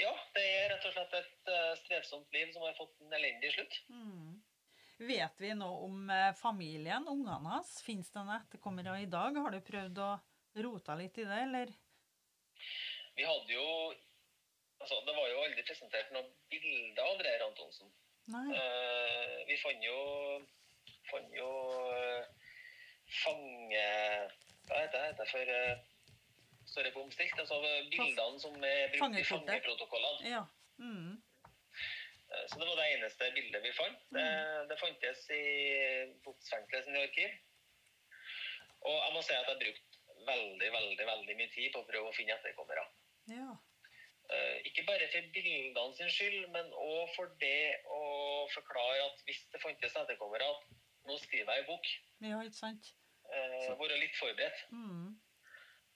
Ja, 0.00 0.12
det 0.36 0.44
er 0.46 0.70
rett 0.72 0.86
og 0.88 0.94
slett 0.94 1.16
et 1.18 1.50
eh, 1.52 1.72
strevsomt 1.82 2.36
liv 2.36 2.52
som 2.54 2.64
har 2.64 2.76
fått 2.78 2.94
en 3.04 3.16
elendig 3.18 3.50
slutt. 3.56 3.80
Mm. 3.92 4.38
Vet 5.00 5.42
vi 5.42 5.50
noe 5.56 5.86
om 5.86 6.10
eh, 6.12 6.30
familien, 6.38 7.08
ungene 7.08 7.56
hans? 7.56 7.74
Fins 7.84 8.12
det 8.12 8.20
noen 8.20 8.36
etterkommere 8.38 8.98
i 9.02 9.08
dag? 9.10 9.36
Har 9.36 9.52
du 9.52 9.60
prøvd 9.64 10.00
å 10.04 10.10
rota 10.64 10.96
litt 10.96 11.18
i 11.20 11.26
det, 11.26 11.40
eller? 11.48 11.74
Vi 13.16 13.26
hadde 13.26 13.58
jo 13.58 13.66
Altså, 14.80 14.96
det 15.04 15.12
var 15.12 15.26
jo 15.28 15.40
aldri 15.44 15.62
presentert 15.68 16.12
noen 16.14 16.28
bilder 16.48 17.02
av 17.04 17.18
Dreyer 17.18 17.42
Antonsen. 17.44 17.90
Eh, 18.54 19.46
vi 19.48 19.56
fant 19.62 19.84
jo 19.84 20.00
fant 21.10 21.32
jo 21.34 21.48
eh, 21.96 22.24
fange... 23.22 23.86
Hva 24.68 24.82
heter 24.84 24.98
det 24.98 25.06
heter 25.08 25.24
det 25.24 25.30
for 25.32 25.50
uh, 25.56 25.80
Står 26.70 26.86
det 26.86 26.92
bomstilt? 26.94 27.38
Altså 27.42 27.58
bildene 27.90 28.38
som 28.38 28.54
er 28.62 28.92
brukt 28.92 29.18
i 29.18 29.24
fangeprotokollene. 29.26 30.30
Ja. 30.30 30.44
Mm. 30.78 31.16
Eh, 32.30 32.44
Så 32.46 32.60
det 32.60 32.68
var 32.68 32.76
det 32.78 32.90
eneste 32.94 33.30
bildet 33.34 33.64
vi 33.64 33.72
fant. 33.74 34.04
Det, 34.14 34.26
det 34.70 34.78
fantes 34.78 35.24
i 35.34 35.42
Botsfengselet 36.24 36.86
sin 36.86 37.00
arkiv. 37.00 37.32
Og 38.86 38.94
jeg 38.94 39.16
må 39.16 39.24
si 39.26 39.34
at 39.34 39.50
jeg 39.50 39.58
brukte 39.64 40.24
veldig, 40.30 40.70
veldig 40.76 41.08
veldig 41.10 41.36
mye 41.40 41.50
tid 41.56 41.72
på 41.74 41.82
å 41.82 41.88
prøve 41.90 42.12
å 42.12 42.16
finne 42.16 42.38
etterkommere. 42.38 42.86
ja. 43.34 43.50
Eh, 44.30 44.56
Ikke 44.68 44.84
bare 44.86 45.08
for 45.10 45.32
bildene 45.34 45.96
sin 45.96 46.10
skyld, 46.14 46.44
men 46.54 46.68
òg 46.78 47.08
for 47.16 47.32
det 47.42 47.80
å 47.90 48.02
forklare 48.54 49.08
at 49.08 49.24
hvis 49.26 49.42
det 49.52 49.62
fantes 49.62 49.96
etterkommere, 50.02 50.46
at 50.46 50.68
nå 51.08 51.16
skriver 51.18 51.56
jeg 51.56 51.64
en 51.64 51.70
bok. 51.72 51.90
Ja, 52.22 52.42
ikke 52.46 52.60
sant? 52.60 52.92
Eh, 53.30 53.66
Være 53.80 53.98
litt 53.98 54.16
forberedt. 54.18 54.62
Mm. 54.70 55.18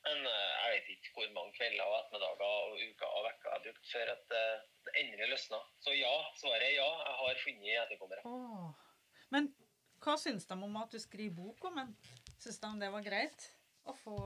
Men 0.05 0.27
eh, 0.29 0.55
jeg 0.61 0.73
vet 0.75 0.91
ikke 0.97 1.13
hvor 1.17 1.31
mange 1.37 1.55
kvelder 1.57 1.89
og 1.89 1.95
ettermiddager 2.01 2.49
og 2.49 2.81
uker 2.81 3.07
og 3.09 3.29
uker 3.29 3.49
jeg 3.49 3.55
har 3.55 3.63
brukt 3.69 3.93
før 3.93 4.11
at 4.15 4.35
eh, 4.41 4.65
det 4.85 4.97
endelig 5.01 5.31
løsna. 5.33 5.61
Så 5.85 5.95
ja, 5.97 6.13
svaret 6.41 6.67
er 6.67 6.75
ja. 6.77 6.89
Jeg 7.07 7.21
har 7.21 7.41
funnet 7.45 7.79
etterkommere. 7.85 8.27
Åh. 8.29 8.67
Men 9.33 9.49
hva 10.05 10.19
syns 10.21 10.45
de 10.51 10.59
om 10.67 10.77
at 10.83 10.93
du 10.93 11.01
skriver 11.01 11.39
bok 11.39 11.65
om 11.71 11.81
den? 11.81 11.95
Syns 12.43 12.61
de 12.61 12.73
det 12.83 12.91
var 12.93 13.07
greit 13.07 13.47
å 13.89 13.95
få 13.97 14.19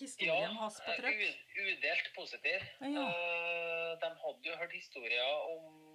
historien 0.00 0.54
hans 0.60 0.78
på 0.84 0.94
trøkk? 0.98 1.18
trykk? 1.24 1.58
udelt 1.64 2.12
positiv. 2.16 2.70
Ja. 2.80 3.08
Eh, 3.08 3.92
De 4.02 4.12
hadde 4.22 4.50
jo 4.50 4.56
hørt 4.60 4.72
historier 4.76 5.32
om 5.54 5.86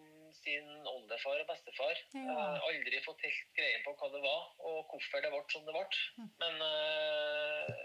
sin 0.41 0.67
oldefar 0.87 1.41
og 1.43 1.47
bestefar. 1.51 1.97
Ja. 2.15 2.35
Eh, 2.35 2.67
Aldri 2.69 3.01
fått 3.05 3.23
helt 3.27 3.55
greie 3.57 3.81
på 3.85 3.93
hva 3.99 4.11
det 4.13 4.21
var, 4.23 4.43
og 4.59 4.79
hvorfor 4.91 5.23
det 5.23 5.31
ble 5.33 5.43
som 5.53 5.67
det 5.67 5.75
ble. 5.75 5.85
Mm. 6.17 6.29
Men 6.41 6.63
uh, 6.65 7.81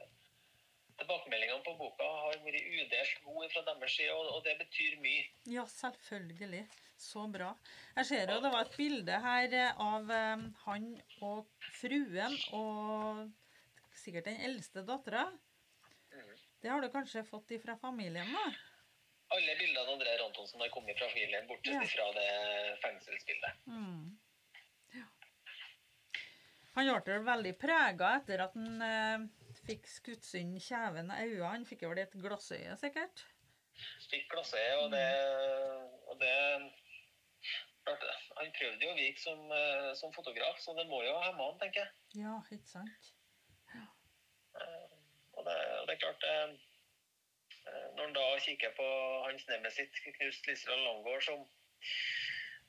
tilbakemeldingene 1.02 1.64
på 1.66 1.76
boka 1.80 2.08
har 2.24 2.40
vært 2.46 2.66
udelt 2.80 3.22
gode 3.26 3.50
fra 3.52 3.64
deres 3.68 3.96
side, 3.98 4.12
og, 4.14 4.32
og 4.38 4.44
det 4.46 4.56
betyr 4.62 4.98
mye. 5.02 5.24
Ja, 5.52 5.66
selvfølgelig. 5.76 6.64
Så 6.96 7.26
bra. 7.28 7.50
Jeg 7.98 8.08
ser 8.08 8.30
jo 8.32 8.38
det 8.40 8.52
var 8.54 8.62
et 8.64 8.76
bilde 8.76 9.16
her 9.20 9.52
eh, 9.52 9.80
av 9.84 10.12
eh, 10.16 10.44
han 10.62 10.86
og 11.26 11.66
fruen 11.76 12.38
og 12.56 13.26
sikkert 13.92 14.30
den 14.30 14.40
eldste 14.48 14.84
dattera. 14.88 15.26
Mhm. 16.16 16.36
Det 16.62 16.68
har 16.72 16.80
du 16.80 16.88
kanskje 16.90 17.22
fått 17.28 17.50
ifra 17.50 17.76
familien, 17.78 18.32
da? 18.32 18.46
Alle 19.34 19.56
bildene 19.58 19.80
av 19.82 19.88
André 19.94 20.14
Antonsen 20.24 20.60
har 20.62 20.68
kommet 20.70 20.98
fra 20.98 21.08
familien, 21.10 21.46
bortsett 21.48 21.74
Ja. 21.74 21.86
fra 21.92 22.12
det 22.12 22.78
fengselsbildet. 22.82 23.66
Mm. 23.66 24.18
Ja. 24.94 25.04
Han 26.76 26.86
ble 27.04 27.14
vel 27.16 27.24
veldig 27.24 27.52
prega 27.58 28.10
etter 28.20 28.40
at 28.44 28.54
han 28.54 28.82
eh, 28.82 29.26
fikk 29.66 29.86
skutt 29.90 30.28
inn 30.38 30.54
kjeven 30.60 31.10
og 31.10 31.18
øynene. 31.18 31.50
Han 31.50 31.64
fikk 31.68 31.82
vel 31.88 31.98
et 32.04 32.12
glassøye, 32.12 32.76
sikkert? 32.78 33.24
Fikk 34.10 34.28
glassøye, 34.32 34.76
og 34.84 34.90
det, 34.92 35.06
og 36.08 36.20
det. 36.20 36.72
Han 37.86 38.52
prøvde 38.52 38.82
jo 38.82 38.90
å 38.92 38.96
virke 38.98 39.20
som, 39.22 39.42
eh, 39.52 39.92
som 39.94 40.12
fotograf, 40.12 40.58
så 40.60 40.74
det 40.76 40.86
må 40.90 41.02
jo 41.04 41.14
hemme 41.22 41.42
han, 41.50 41.58
tenker 41.60 41.84
jeg. 41.84 41.92
Ja, 42.22 42.40
ikke 42.50 42.68
sant? 42.68 43.12
Og 45.86 45.92
det, 45.92 45.94
er 45.94 46.02
klart 46.02 46.24
eh, 46.26 46.54
eh, 47.70 47.88
Når 47.96 48.04
en 48.04 48.14
da 48.16 48.24
kikker 48.42 48.72
på 48.76 48.86
hans 49.26 49.48
nemesit, 49.50 50.00
Knust 50.18 50.46
Liseland 50.50 50.82
Langgaard, 50.82 51.22
som 51.22 51.44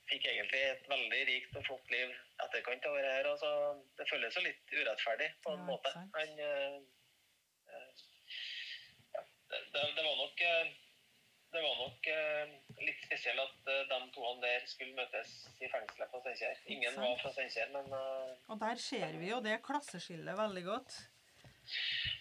fikk 0.07 0.27
egentlig 0.29 0.59
et 0.63 0.85
veldig 0.87 1.21
rikt 1.27 1.55
og 1.57 1.65
flott 1.67 1.89
liv 1.91 2.11
etterkant 2.45 2.85
av 2.85 2.93
det 2.95 3.07
her, 3.07 3.29
altså, 3.31 3.49
det 3.97 4.05
føles 4.11 4.37
jo 4.37 4.43
litt 4.45 4.75
urettferdig 4.75 5.31
på 5.43 5.55
en 5.55 5.63
Ja, 5.63 5.69
måte. 5.71 5.93
Han 5.95 6.43
eh, 6.45 6.77
ja, 9.15 9.23
det, 9.49 9.63
det, 9.97 10.05
var 10.05 10.21
nok 10.21 10.45
det 11.51 11.61
var 11.63 11.77
nok 11.79 12.07
eh, 12.11 12.55
litt 12.85 13.03
spesielt 13.07 13.41
at 13.41 13.69
eh, 13.73 13.83
de 13.89 13.99
to 14.13 14.31
der 14.43 14.65
skulle 14.69 14.95
møtes 14.97 15.35
i 15.57 15.69
fengselet 15.71 16.11
på 16.11 16.19
Steinkjer. 16.21 16.63
Ingen 16.75 16.97
var 17.01 17.15
fra 17.21 17.31
Steinkjer, 17.33 17.69
men 17.73 17.93
eh, 17.97 18.33
Og 18.51 18.59
der 18.61 18.81
ser 18.83 19.15
vi 19.17 19.31
jo 19.31 19.39
det 19.43 19.61
klasseskillet 19.65 20.37
veldig 20.37 20.63
godt. 20.67 20.97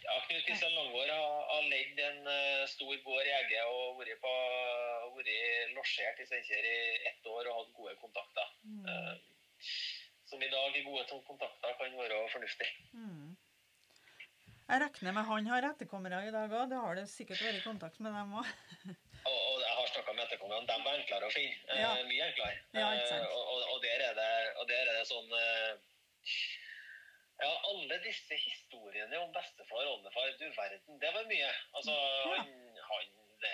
Ja, 0.06 0.16
Knut 0.28 0.44
Kristian 0.46 0.74
Langgaard 0.76 1.10
har, 1.10 1.38
har 1.50 1.64
ledd 1.70 2.02
en 2.08 2.20
uh, 2.30 2.66
stor 2.70 2.92
gård 3.04 3.26
i 3.26 3.32
Egge 3.40 3.64
og 3.72 3.98
vært, 4.00 4.20
på, 4.22 4.34
vært 5.16 5.72
losjert 5.74 6.20
i 6.22 6.26
Steinkjer 6.28 6.68
i 6.70 6.76
ett 7.10 7.26
år 7.32 7.50
og 7.50 7.58
hatt 7.60 7.72
gode 7.78 7.96
kontakter. 8.02 8.52
Mm. 8.62 8.86
Uh, 8.86 9.66
som 10.30 10.42
i 10.42 10.50
dag 10.52 10.78
i 10.78 10.84
gode 10.86 11.20
kontakter 11.26 11.74
kan 11.80 11.98
være 11.98 12.22
fornuftig. 12.32 12.70
Mm. 12.94 13.34
Jeg 14.66 14.82
regner 14.82 15.14
med 15.14 15.28
han 15.28 15.48
har 15.52 15.64
etterkommere 15.68 16.24
i 16.26 16.32
dag 16.34 16.50
òg. 16.50 16.70
Det 16.70 16.78
har 16.82 16.96
det 16.98 17.04
sikkert 17.10 17.42
vært 17.44 17.60
i 17.60 17.66
kontakt 17.66 18.00
med 18.02 18.16
dem 18.16 18.32
òg. 18.40 18.54
Og, 19.26 19.34
og 19.34 19.56
jeg 19.58 19.72
har 19.74 19.86
snakka 19.90 20.12
med 20.14 20.22
etterkommerne, 20.22 20.66
de 20.68 20.74
var 20.86 20.98
enklere 21.00 21.26
å 21.26 21.32
finne. 21.34 21.56
Ja. 21.74 21.88
Uh, 21.98 22.04
Mye 22.06 22.26
enklere. 22.28 22.58
Ja. 22.76 22.90
Eh, 22.94 23.24
og, 23.34 23.64
og, 23.72 23.80
der 23.82 24.04
er 24.06 24.12
det, 24.14 24.34
og 24.60 24.68
der 24.70 24.84
er 24.84 25.00
det 25.00 25.06
sånn 25.08 25.32
eh, 25.34 25.72
Ja, 27.42 27.50
alle 27.68 27.98
disse 28.04 28.36
historiene 28.40 29.18
om 29.20 29.32
bestefar 29.34 29.84
og 29.84 29.98
oldefar, 29.98 30.30
du 30.40 30.46
verden, 30.56 31.00
det 31.02 31.10
var 31.14 31.26
mye. 31.28 31.50
Altså, 31.76 31.92
Ja. 31.92 32.30
han, 32.32 32.48
han 32.88 33.10
det, 33.42 33.50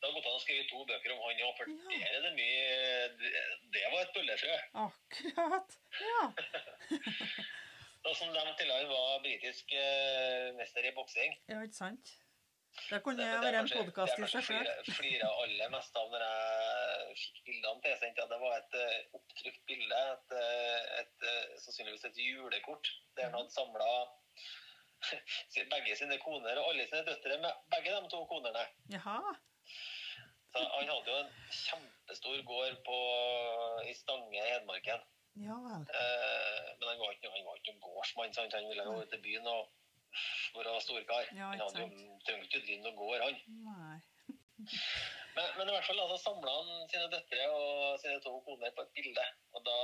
det 0.00 0.08
har 0.08 0.14
gått 0.16 0.28
an 0.30 0.38
å 0.38 0.40
skrive 0.40 0.64
to 0.70 0.84
bøker 0.88 1.12
om 1.12 1.20
han 1.26 1.42
òg, 1.44 1.52
for 1.58 1.68
Ja. 1.68 1.98
der 2.00 2.16
er 2.16 2.22
det 2.28 2.32
mye 2.38 3.08
Det, 3.20 3.32
det 3.76 3.84
var 3.92 4.00
et 4.06 4.14
bøllefrø. 4.16 4.56
Akkurat. 4.86 5.78
Ja. 6.00 6.22
Da, 8.00 8.14
som 8.16 8.30
de 8.32 8.40
tidligere 8.56 8.88
var 8.88 9.18
britisk 9.20 9.72
eh, 9.76 10.54
mester 10.56 10.86
i 10.88 10.92
boksing. 10.96 11.34
ja, 11.52 11.58
ikke 11.66 11.76
sant? 11.76 12.14
Det 12.88 13.02
kunne 13.04 13.22
Det- 13.22 13.42
være 13.42 13.58
en 13.60 13.68
podkast 13.68 14.18
i 14.18 14.26
seg 14.26 14.44
sjøl. 14.46 14.64
kanskje 14.64 14.94
flirer 14.98 15.42
aller 15.42 15.68
mest 15.74 15.96
av 15.96 16.08
når 16.10 16.24
jeg 16.26 17.16
fikk 17.22 17.44
bildene 17.48 17.82
tilsendt. 17.84 18.22
Det 18.32 18.40
var 18.40 18.56
et 18.56 18.74
uh, 18.80 19.18
opptrykt 19.18 19.62
bilde, 19.66 20.00
et, 20.14 20.32
et, 20.32 20.98
et, 21.00 21.28
eh, 21.32 21.58
sannsynligvis 21.64 22.04
et 22.04 22.18
julekort, 22.24 22.90
der 23.16 23.28
han 23.28 23.38
hadde 23.38 23.50
samla 23.50 23.90
begge 25.70 25.96
sine 25.96 26.18
koner 26.18 26.58
og 26.60 26.70
alle 26.72 26.86
sine 26.88 27.04
døtre 27.06 27.38
med 27.40 27.52
begge 27.74 27.94
de 27.94 28.08
to 28.12 28.24
konene. 28.32 28.66
Jaha. 28.92 29.34
Så 30.52 30.58
han 30.58 30.88
hadde 30.90 31.10
jo 31.10 31.16
en 31.22 31.32
kjempestor 31.54 32.42
gård 32.44 32.76
på, 32.88 32.98
i 33.86 33.94
Stange 33.94 34.36
i 34.36 34.48
Hedmarken. 34.50 35.00
Ja 35.46 35.56
vel. 35.66 35.84
Eh, 35.94 36.70
men 36.78 36.88
han 36.88 36.98
var 36.98 37.12
ikke, 37.14 37.30
han 37.30 37.44
var 37.46 37.60
ikke 37.60 37.72
noen 37.76 37.84
gårdsmann, 37.86 38.34
sant? 38.34 38.56
han 38.58 38.66
ville 38.68 38.82
jo 38.88 39.04
til 39.12 39.22
byen 39.22 39.46
og 39.46 39.68
være 40.56 40.80
storkar. 40.84 41.30
Ja, 41.36 41.52
han 41.52 41.60
jo 41.60 41.68
trengte 42.26 42.48
ikke 42.48 42.62
drive 42.66 42.82
noen 42.84 42.98
gård, 42.98 43.24
han. 43.26 43.40
Nei. 43.68 43.98
Men, 45.36 45.46
men 45.56 45.68
i 45.70 45.72
hvert 45.72 45.86
fall 45.86 46.00
altså, 46.02 46.16
samla 46.20 46.52
han 46.52 46.88
sine 46.90 47.06
døtre 47.12 47.44
og 47.54 48.00
sine 48.02 48.18
to 48.24 48.32
koner 48.44 48.72
på 48.74 48.82
et 48.82 48.90
bilde. 48.98 49.26
Og 49.54 49.62
da 49.68 49.76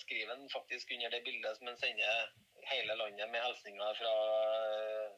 skriver 0.00 0.32
han 0.32 0.48
faktisk 0.50 0.94
under 0.96 1.12
det 1.12 1.20
bildet 1.26 1.58
som 1.58 1.68
han 1.68 1.76
sender 1.78 2.30
hele 2.70 2.96
landet 2.98 3.28
med 3.30 3.44
hilsninger 3.44 3.98
fra 4.00 4.14
eh, 4.72 5.10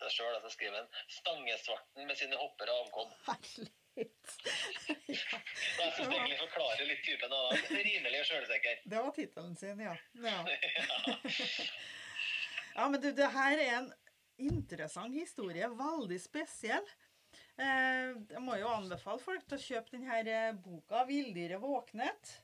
seg 0.00 0.14
sjøl, 0.16 0.36
så 0.42 0.52
skriver 0.54 0.78
han 0.78 0.88
'Stangesvarten 1.16 2.06
med 2.08 2.16
sine 2.20 2.38
hopper 2.40 2.72
og 2.72 2.84
avkom'. 2.84 3.16
Ja. 3.94 5.38
Jeg 5.78 5.92
syns 5.94 6.08
egentlig 6.08 6.38
forklarer 6.40 6.88
litt 6.88 7.02
typen 7.06 7.32
av 7.32 7.52
det. 7.52 7.76
Rimelig 7.86 8.24
sjølsikker. 8.26 8.80
Det 8.90 9.02
var 9.04 9.12
tittelen 9.14 9.52
sin, 9.56 9.82
ja. 9.84 9.92
ja. 10.26 10.38
Ja, 12.74 12.88
men 12.88 12.98
du, 13.02 13.12
det 13.14 13.28
her 13.36 13.62
er 13.62 13.76
en 13.76 13.92
interessant 14.38 15.14
historie. 15.14 15.68
Veldig 15.78 16.18
spesiell. 16.20 16.86
Eh, 17.58 18.14
jeg 18.30 18.42
må 18.42 18.56
jo 18.58 18.68
anbefale 18.70 19.22
folk 19.22 19.44
til 19.48 19.58
å 19.58 19.62
kjøpe 19.64 19.94
denne 19.94 20.52
boka 20.62 21.04
'Villdyret 21.06 21.60
våknet'. 21.62 22.40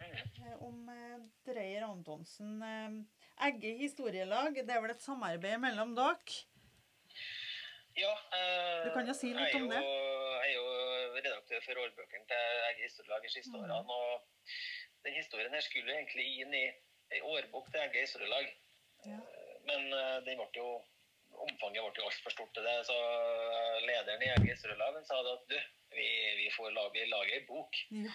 eh, 0.00 0.62
Om 0.62 0.88
eh, 0.88 1.18
Dreyer 1.46 1.82
Antonsen. 1.88 2.62
Eh, 2.62 3.46
Egge 3.48 3.76
historielag. 3.78 4.54
Det 4.54 4.70
er 4.70 4.80
vel 4.80 4.90
et 4.90 5.02
samarbeid 5.02 5.58
mellom 5.60 5.94
dere? 5.94 6.16
Ja, 7.96 8.12
eh, 8.32 8.84
Du 8.84 8.90
kan 8.94 9.06
jo 9.06 9.12
si 9.14 9.32
litt 9.32 9.54
om 9.54 9.68
det. 9.68 9.80
Jeg 9.82 10.50
er 10.50 10.54
jo 10.54 10.66
redaktør 11.16 11.60
for 11.64 11.74
årbøkene 11.80 12.26
til 12.28 12.60
Egge 12.70 12.82
historielag 12.84 13.22
de 13.22 13.28
siste 13.28 13.50
Mm. 13.56 13.62
årene. 13.64 13.90
og 13.90 14.22
den 15.04 15.14
historien 15.14 15.50
her 15.52 15.60
skulle 15.60 15.92
egentlig 15.92 16.26
inn 16.40 16.54
i 16.54 16.66
ei 17.12 17.20
årbok 17.22 17.70
til 17.70 17.80
Egge 17.80 18.00
historielag. 18.04 18.46
Ja. 19.06 19.18
Men 19.66 19.92
eh, 19.92 20.20
den 20.26 20.36
ble 20.36 20.48
jo 20.54 20.84
omfanget 21.44 21.82
ble 21.84 22.00
jo 22.02 22.08
altfor 22.08 22.34
stort 22.34 22.54
til 22.56 22.64
det. 22.66 22.78
Så 22.88 22.96
eh, 22.96 23.84
lederen 23.88 24.24
i 24.24 24.50
historielag 24.50 25.02
sa 25.08 25.20
at 25.20 25.44
du, 25.50 25.58
vi, 25.96 26.08
vi 26.40 26.48
får 26.56 26.72
lage, 26.76 27.06
lage 27.12 27.38
ei 27.38 27.44
bok. 27.48 27.78
Ja. 27.94 28.14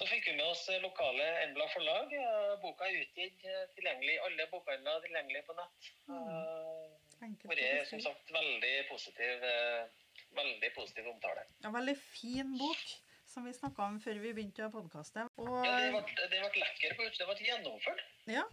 Så 0.00 0.06
fikk 0.08 0.30
vi 0.30 0.36
med 0.38 0.46
oss 0.48 0.62
eh, 0.72 0.80
lokale 0.80 1.24
Embla 1.42 1.66
forlag. 1.74 2.12
Eh, 2.16 2.52
Boka 2.62 2.88
er 2.88 3.02
utgitt 3.02 3.44
eh, 3.44 3.66
tilgjengelig 3.76 4.16
alle 4.24 4.46
bokhandler, 4.52 5.02
tilgjengelig 5.04 5.42
på 5.48 5.56
nett. 5.58 5.90
Mm. 6.08 6.86
Vært 7.20 7.90
som 7.90 8.00
sagt 8.00 8.32
veldig 8.32 8.74
positiv, 8.88 9.44
eh, 9.44 10.22
veldig 10.38 10.70
positiv 10.72 11.10
omtale. 11.12 11.44
Ja, 11.60 11.72
veldig 11.74 11.96
fin 12.00 12.54
bok, 12.56 12.86
som 13.28 13.44
vi 13.44 13.52
snakka 13.52 13.90
om 13.90 14.00
før 14.00 14.22
vi 14.24 14.32
begynte 14.38 14.70
å 14.70 14.72
podkaste. 14.72 15.26
Og 15.36 15.52
Ja, 15.66 15.76
det 15.84 15.92
ble, 15.92 16.28
det 16.32 16.40
ble 16.46 16.64
lekker 16.64 16.96
på 16.96 17.08
utsida. 17.10 17.26
Det 17.26 17.34
ble 17.34 17.50
gjennomført. 17.50 18.04
Ja, 18.32 18.46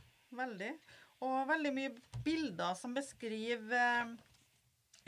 veldig. 0.44 0.74
Og 1.26 1.48
veldig 1.50 1.72
mye 1.74 1.94
bilder 2.26 2.76
som 2.78 2.94
beskriver 2.94 3.74
eh, 3.74 4.12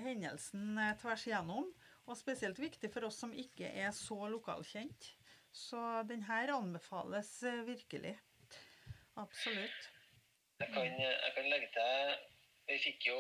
hendelsen 0.02 0.80
eh, 0.80 0.96
tvers 1.02 1.28
igjennom. 1.28 1.70
Og 2.10 2.18
spesielt 2.18 2.58
viktig 2.62 2.90
for 2.94 3.06
oss 3.06 3.20
som 3.22 3.36
ikke 3.36 3.70
er 3.70 3.92
så 3.94 4.18
lokalkjent. 4.32 5.12
Så 5.54 5.82
den 6.10 6.26
her 6.30 6.54
anbefales 6.56 7.32
eh, 7.44 7.62
virkelig. 7.68 8.16
Absolutt. 9.20 9.90
Jeg 10.60 10.74
kan, 10.74 10.90
jeg 11.00 11.32
kan 11.36 11.46
legge 11.48 11.70
til 11.76 12.18
Vi 12.68 12.76
fikk 12.84 13.06
jo, 13.08 13.20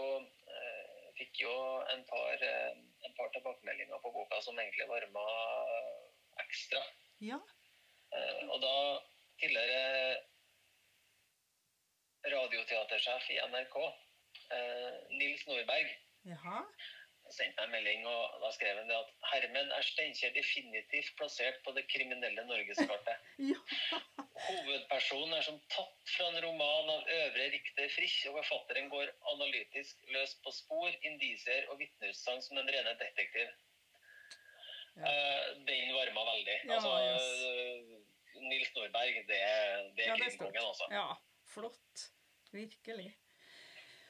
fikk 1.16 1.40
jo 1.46 1.54
en, 1.94 2.02
par, 2.10 2.44
en 2.44 3.14
par 3.18 3.32
tilbakemeldinger 3.34 4.02
på 4.04 4.12
boka 4.14 4.42
som 4.44 4.60
egentlig 4.60 4.90
varma 4.90 5.24
ekstra. 6.44 6.82
Ja. 7.24 7.40
Eh, 8.16 8.44
og 8.50 8.60
da 8.64 8.76
tidligere 9.40 10.18
radioteatersjef 12.26 13.30
i 13.34 13.40
NRK, 13.50 13.76
eh, 14.52 14.96
Nils 15.20 15.46
Nordberg, 15.48 15.92
Jaha. 16.28 16.64
sendte 17.30 17.62
meg 17.62 17.66
en 17.68 17.72
melding, 17.72 18.06
og 18.10 18.42
da 18.42 18.50
skrev 18.56 18.78
han 18.82 18.88
det 18.90 18.96
at 18.98 19.12
hermen 19.32 19.72
er 19.72 19.86
Steinkjer 19.86 20.32
definitivt 20.34 21.12
plassert 21.20 21.60
på 21.64 21.72
det 21.78 21.86
kriminelle 21.92 22.46
norgeskartet. 22.50 23.28
Ja. 23.52 24.00
Hovedpersonen 24.40 25.34
er 25.36 25.44
som 25.44 25.58
tatt 25.72 26.12
fra 26.16 26.30
en 26.32 26.38
roman 26.44 26.90
av 26.94 27.10
Øvre 27.12 27.50
Rikter 27.54 27.90
Frisch, 27.92 28.22
og 28.30 28.38
forfatteren 28.40 28.88
går 28.92 29.10
analytisk 29.34 30.00
løs 30.16 30.34
på 30.44 30.52
spor, 30.56 30.90
indisier 31.04 31.68
og 31.70 31.80
vitneutsagn 31.82 32.40
som 32.46 32.56
den 32.60 32.70
rene 32.72 32.94
detektiv. 33.02 33.50
Ja. 35.00 35.12
Eh, 35.12 35.50
den 35.68 35.92
varma 35.96 36.24
veldig. 36.32 36.56
Ja, 36.66 36.78
altså, 36.78 36.94
yes. 37.04 37.28
eh, 37.52 38.40
Nils 38.48 38.72
Nordberg, 38.76 39.20
det, 39.28 39.42
det 40.00 40.08
Ja, 40.08 40.16
er 40.16 40.18
stort. 40.18 40.40
krimkongen, 40.40 40.66
altså. 40.72 40.88
Ja, 40.96 41.06
flott. 41.50 42.06
Virkelig. 42.54 43.12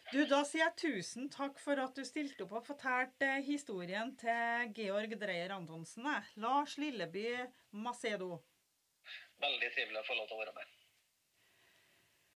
Du, 0.10 0.24
Da 0.26 0.40
sier 0.48 0.64
jeg 0.64 0.78
tusen 0.82 1.28
takk 1.30 1.60
for 1.62 1.78
at 1.84 1.94
du 1.94 2.02
stilte 2.08 2.46
opp 2.48 2.56
og 2.58 2.66
fortalte 2.66 3.28
historien 3.46 4.16
til 4.18 4.72
Georg 4.78 5.14
Dreyer 5.22 5.54
Antonsen. 5.54 6.08
Lars 6.42 6.78
Lilleby 6.82 7.28
Macedo. 7.86 8.40
Veldig 9.44 9.70
trivelig 9.76 10.02
å 10.02 10.08
få 10.08 10.18
lov 10.18 10.32
til 10.32 10.40
å 10.40 10.42
være 10.42 10.56
med. 10.58 10.79